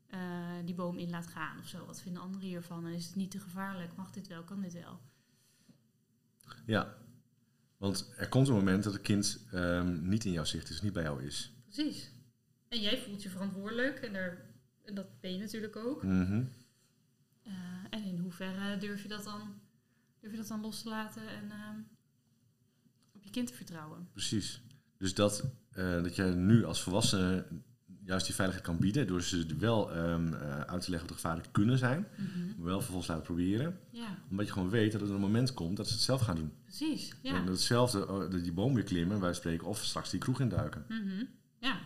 eh, 0.07 0.19
die 0.65 0.75
boom 0.75 0.97
in 0.97 1.09
laat 1.09 1.27
gaan 1.27 1.59
of 1.59 1.67
zo? 1.67 1.85
Wat 1.85 2.01
vinden 2.01 2.21
anderen 2.21 2.47
hiervan? 2.47 2.85
En 2.85 2.93
is 2.93 3.05
het 3.05 3.15
niet 3.15 3.31
te 3.31 3.39
gevaarlijk? 3.39 3.95
Mag 3.95 4.11
dit 4.11 4.27
wel? 4.27 4.43
Kan 4.43 4.61
dit 4.61 4.73
wel? 4.73 4.99
Ja, 6.65 6.97
want 7.77 8.13
er 8.17 8.29
komt 8.29 8.47
een 8.47 8.53
moment 8.53 8.83
dat 8.83 8.93
het 8.93 9.01
kind 9.01 9.45
ehm, 9.51 10.09
niet 10.09 10.25
in 10.25 10.31
jouw 10.31 10.43
zicht 10.43 10.69
is, 10.69 10.81
niet 10.81 10.93
bij 10.93 11.03
jou 11.03 11.23
is. 11.23 11.53
Precies. 11.63 12.11
En 12.67 12.81
jij 12.81 12.97
voelt 12.97 13.23
je 13.23 13.29
verantwoordelijk 13.29 13.99
en, 13.99 14.13
daar, 14.13 14.45
en 14.85 14.95
dat 14.95 15.19
ben 15.19 15.33
je 15.33 15.39
natuurlijk 15.39 15.75
ook. 15.75 16.03
Mhm. 16.03 16.43
Eh, 17.43 17.53
en 17.89 18.03
in 18.03 18.17
hoeverre 18.17 18.77
durf 18.77 19.01
je 19.01 19.07
dat 19.07 19.23
dan, 19.23 19.61
durf 20.19 20.31
je 20.31 20.37
dat 20.37 20.47
dan 20.47 20.61
los 20.61 20.81
te 20.81 20.89
laten 20.89 21.27
en 21.27 21.51
ehm, 21.51 21.79
op 23.11 23.23
je 23.23 23.29
kind 23.29 23.47
te 23.47 23.53
vertrouwen? 23.53 24.09
Precies. 24.11 24.61
Dus 24.97 25.13
dat, 25.13 25.43
eh, 25.71 26.03
dat 26.03 26.15
jij 26.15 26.33
nu 26.33 26.63
als 26.65 26.81
volwassene 26.81 27.45
juist 28.05 28.25
die 28.25 28.35
veiligheid 28.35 28.67
kan 28.67 28.79
bieden, 28.79 29.07
door 29.07 29.21
ze 29.21 29.45
wel 29.57 29.91
ehm, 29.91 30.33
eh, 30.33 30.59
uit 30.59 30.81
te 30.81 30.89
leggen 30.89 30.99
wat 30.99 31.07
de 31.07 31.13
gevaren 31.13 31.51
kunnen 31.51 31.77
zijn, 31.77 32.07
maar 32.57 32.65
wel 32.65 32.77
vervolgens 32.79 33.07
laten 33.07 33.23
proberen. 33.23 33.79
Ja, 33.91 34.17
Omdat 34.29 34.45
je 34.45 34.51
gewoon 34.53 34.69
weet 34.69 34.91
dat 34.91 35.01
er 35.01 35.11
een 35.11 35.19
moment 35.19 35.53
komt 35.53 35.77
dat 35.77 35.87
ze 35.87 35.93
het 35.93 36.01
zelf 36.01 36.21
gaan 36.21 36.35
doen. 36.35 36.53
precies. 36.63 37.13
Ja. 37.21 37.35
En 37.35 37.45
dat 37.45 37.53
hetzelfde, 37.53 38.07
oh, 38.07 38.31
dat 38.31 38.43
die 38.43 38.53
boom 38.53 38.73
weer 38.73 38.83
klimmen, 38.83 39.19
wij 39.19 39.33
spreken, 39.33 39.67
of 39.67 39.83
straks 39.83 40.09
die 40.09 40.19
kroeg 40.19 40.39
induiken. 40.39 40.85
Mhm. 40.87 41.23
ja. 41.59 41.79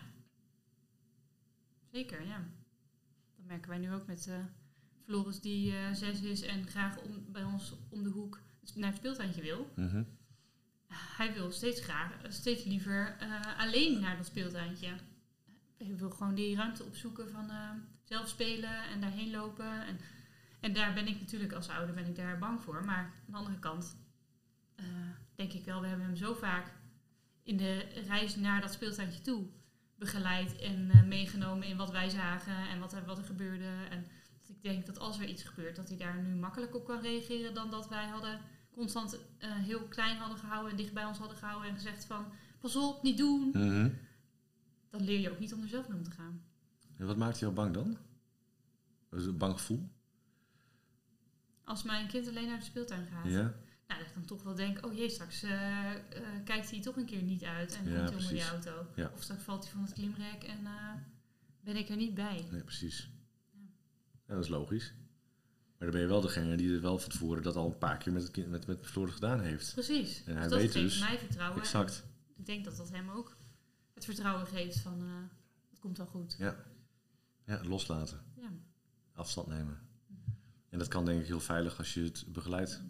Zeker, 1.92 2.26
ja. 2.26 2.48
Dat 3.36 3.46
merken 3.46 3.68
wij 3.68 3.78
nu 3.78 3.92
ook 3.92 4.06
met 4.06 4.26
eh 4.26 4.34
Floris 5.04 5.40
die 5.40 5.72
eh, 5.76 5.92
zes 5.92 6.20
is 6.20 6.42
en 6.42 6.66
graag 6.66 6.96
om, 7.02 7.24
bij 7.32 7.44
ons 7.44 7.74
om 7.88 8.02
de 8.02 8.08
hoek 8.08 8.40
naar 8.74 8.88
het 8.88 8.98
speeltuintje 8.98 9.42
wil. 9.42 9.72
Mhm. 9.76 10.02
Hij 10.88 11.32
wil 11.32 11.50
steeds 11.50 11.80
graag, 11.80 12.12
steeds 12.28 12.64
liever 12.64 13.16
alleen 13.58 14.00
naar 14.00 14.16
dat 14.16 14.26
speeltuintje. 14.26 14.88
Hij 15.78 15.96
wil 15.96 16.10
gewoon 16.10 16.34
die 16.34 16.56
ruimte 16.56 16.84
opzoeken 16.84 17.30
van 17.30 17.50
eh, 17.50 17.70
zelf 18.04 18.28
spelen 18.28 18.84
en 18.84 19.00
daarheen 19.00 19.30
lopen. 19.30 19.86
En, 19.86 19.98
en 20.60 20.72
daar 20.72 20.94
ben 20.94 21.06
ik 21.06 21.20
natuurlijk 21.20 21.52
als 21.52 21.68
ouder 21.68 21.94
ben 21.94 22.06
ik 22.06 22.16
daar 22.16 22.38
bang 22.38 22.60
voor. 22.60 22.84
Maar 22.84 23.04
aan 23.04 23.12
de 23.26 23.36
andere 23.36 23.58
kant 23.58 23.96
eh, 24.74 24.84
denk 25.34 25.52
ik 25.52 25.64
wel, 25.64 25.80
we 25.80 25.86
hebben 25.86 26.06
hem 26.06 26.16
zo 26.16 26.34
vaak 26.34 26.72
in 27.42 27.56
de 27.56 27.78
reis 28.06 28.36
naar 28.36 28.60
dat 28.60 28.72
speeltuintje 28.72 29.20
toe 29.20 29.46
begeleid 29.94 30.56
en 30.56 30.90
eh, 30.90 31.02
meegenomen 31.02 31.66
in 31.66 31.76
wat 31.76 31.90
wij 31.90 32.08
zagen 32.08 32.68
en 32.68 32.80
wat 32.80 33.04
wat 33.06 33.18
er 33.18 33.24
gebeurde. 33.24 33.70
En 33.90 34.06
ik 34.46 34.62
denk 34.62 34.86
dat 34.86 34.98
als 34.98 35.18
er 35.18 35.28
iets 35.28 35.42
gebeurt, 35.42 35.76
dat 35.76 35.88
hij 35.88 35.98
daar 35.98 36.22
nu 36.22 36.34
makkelijk 36.34 36.74
op 36.74 36.84
kan 36.84 37.00
reageren 37.00 37.54
dan 37.54 37.70
dat 37.70 37.88
wij 37.88 38.06
hadden 38.06 38.40
constant 38.70 39.18
heel 39.38 39.82
klein 39.82 40.16
hadden 40.16 40.38
gehouden 40.38 40.70
en 40.70 40.76
dicht 40.76 40.92
bij 40.92 41.04
ons 41.04 41.18
hadden 41.18 41.36
gehouden 41.36 41.68
en 41.68 41.74
gezegd 41.74 42.04
van 42.04 42.32
pas 42.60 42.76
op, 42.76 43.02
niet 43.02 43.18
doen. 43.18 43.50
Mhm. 43.52 43.90
Dan 44.90 45.02
leer 45.02 45.20
je 45.20 45.30
ook 45.30 45.38
niet 45.38 45.54
om 45.54 45.62
er 45.62 45.68
zelf 45.68 45.88
mee 45.88 45.98
om 45.98 46.04
te 46.04 46.10
gaan. 46.10 46.42
En 46.96 47.06
wat 47.06 47.16
maakt 47.16 47.38
jou 47.38 47.52
bang 47.52 47.74
dan? 47.74 47.96
Dat 49.08 49.20
is 49.20 49.26
een 49.26 49.38
bang 49.38 49.52
gevoel? 49.52 49.88
Als 51.64 51.82
mijn 51.82 52.08
kind 52.08 52.28
alleen 52.28 52.46
naar 52.46 52.58
de 52.58 52.64
speeltuin 52.64 53.06
gaat. 53.06 53.24
Ja? 53.24 53.54
Nou, 53.86 54.00
dat 54.00 54.08
ik 54.08 54.14
dan 54.14 54.24
toch 54.24 54.42
wel 54.42 54.54
denk, 54.54 54.86
oh 54.86 54.94
jee, 54.94 55.08
straks 55.08 55.42
eh, 55.42 55.94
eh, 55.94 56.00
kijkt 56.44 56.70
hij 56.70 56.80
toch 56.80 56.96
een 56.96 57.06
keer 57.06 57.22
niet 57.22 57.44
uit 57.44 57.74
en 57.76 57.90
Ja, 57.90 57.96
komt 57.96 58.08
hij 58.08 58.18
onder 58.18 58.32
die 58.32 58.48
auto. 58.48 58.86
Ja. 58.94 59.10
Of 59.14 59.22
straks 59.22 59.42
valt 59.42 59.62
hij 59.62 59.72
van 59.72 59.82
het 59.82 59.92
klimrek 59.92 60.42
en 60.42 60.66
eh, 60.66 60.92
ben 61.60 61.76
ik 61.76 61.88
er 61.88 61.96
niet 61.96 62.14
bij. 62.14 62.46
Nee, 62.50 62.62
precies. 62.62 63.10
Ja, 64.26 64.34
dat 64.34 64.44
is 64.44 64.50
logisch. 64.50 64.92
Maar 65.78 65.88
dan 65.88 65.90
ben 65.90 66.00
je 66.00 66.06
wel 66.06 66.20
degene 66.20 66.56
die 66.56 66.72
het 66.72 66.80
wel 66.80 66.98
van 66.98 67.10
tevoren 67.10 67.42
dat 67.42 67.56
al 67.56 67.66
een 67.66 67.78
paar 67.78 67.96
keer 67.96 68.12
met, 68.12 68.22
het 68.22 68.30
kind, 68.30 68.48
met, 68.48 68.66
met 68.66 68.86
Floor 68.86 69.08
gedaan 69.08 69.40
heeft. 69.40 69.72
Precies. 69.72 70.22
En 70.24 70.32
hij 70.32 70.42
dus 70.42 70.50
dat 70.50 70.60
weet 70.60 70.70
geeft 70.70 70.84
dus- 70.84 71.00
mij 71.00 71.18
vertrouwen. 71.18 71.60
Exact. 71.60 72.04
Ik 72.36 72.46
denk 72.46 72.64
dat 72.64 72.76
dat 72.76 72.90
hem 72.90 73.10
ook 73.10 73.36
het 73.98 74.06
vertrouwen 74.06 74.46
geeft 74.46 74.78
van, 74.78 75.00
eh, 75.00 75.06
het 75.70 75.78
komt 75.78 75.96
wel 75.96 76.06
goed. 76.06 76.36
Ja. 76.38 76.64
ja, 77.44 77.60
loslaten. 77.64 78.20
Ja. 78.36 78.50
Afstand 79.12 79.46
nemen. 79.46 79.78
En 80.68 80.78
dat 80.78 80.88
kan 80.88 81.04
denk 81.04 81.20
ik 81.20 81.26
heel 81.26 81.40
veilig 81.40 81.78
als 81.78 81.94
je 81.94 82.02
het 82.02 82.24
begeleidt. 82.28 82.82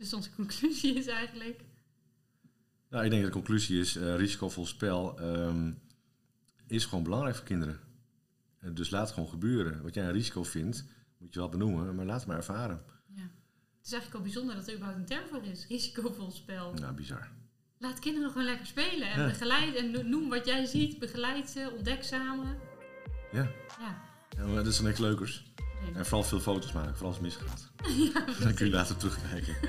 Dus 0.00 0.14
onze 0.14 0.30
conclusie 0.34 0.94
is 0.94 1.06
eigenlijk, 1.06 1.64
Nou, 2.88 3.04
ik 3.04 3.10
denk 3.10 3.22
dat 3.22 3.32
de 3.32 3.38
conclusie 3.38 3.80
is, 3.80 3.96
eh, 3.96 4.16
risicovol 4.16 4.66
spel 4.66 5.18
ehm, 5.18 5.72
is 6.66 6.84
gewoon 6.84 7.04
belangrijk 7.04 7.36
voor 7.36 7.44
kinderen. 7.44 7.80
Eh, 8.58 8.70
dus 8.74 8.90
laat 8.90 9.04
het 9.04 9.14
gewoon 9.14 9.28
gebeuren. 9.28 9.82
Wat 9.82 9.94
jij 9.94 10.04
een 10.04 10.12
risico 10.12 10.42
vindt, 10.42 10.84
moet 11.18 11.34
je 11.34 11.40
wel 11.40 11.48
benoemen, 11.48 11.94
maar 11.94 12.04
laat 12.04 12.18
het 12.18 12.26
maar 12.26 12.36
ervaren. 12.36 12.82
Ja. 13.82 13.86
Het 13.86 13.86
is 13.86 13.92
eigenlijk 13.92 14.14
al 14.14 14.20
bijzonder 14.22 14.54
dat 14.54 14.66
er 14.68 14.74
überhaupt 14.74 14.98
een 15.00 15.06
term 15.06 15.28
voor 15.30 15.50
is. 15.52 15.66
Risicovol 15.68 16.30
spel. 16.30 16.72
Nou, 16.74 16.94
bizar. 16.94 17.28
Laat 17.78 17.98
kinderen 17.98 18.30
gewoon 18.30 18.46
lekker 18.46 18.66
spelen. 18.66 19.10
En 19.10 19.20
Ja. 19.20 19.26
begeleid 19.26 19.74
en 19.74 19.90
no- 19.90 20.02
noem 20.02 20.28
wat 20.28 20.46
jij 20.46 20.64
ziet. 20.64 20.98
Begeleid 20.98 21.50
ze, 21.50 21.72
ontdek 21.76 22.02
samen. 22.02 22.58
Ja, 23.32 23.50
Ja. 23.80 24.02
ja 24.36 24.54
dat 24.54 24.66
is 24.66 24.76
dan 24.76 24.84
niks 24.86 24.98
leukers. 24.98 25.44
En 25.94 26.06
vooral 26.06 26.22
veel 26.28 26.40
foto's 26.40 26.72
maken, 26.72 26.90
vooral 26.96 27.08
als 27.08 27.16
het 27.16 27.24
misgaat. 27.26 27.70
Dan 28.42 28.54
kun 28.54 28.66
je 28.66 28.72
later 28.72 28.96
terugkijken. 28.96 29.56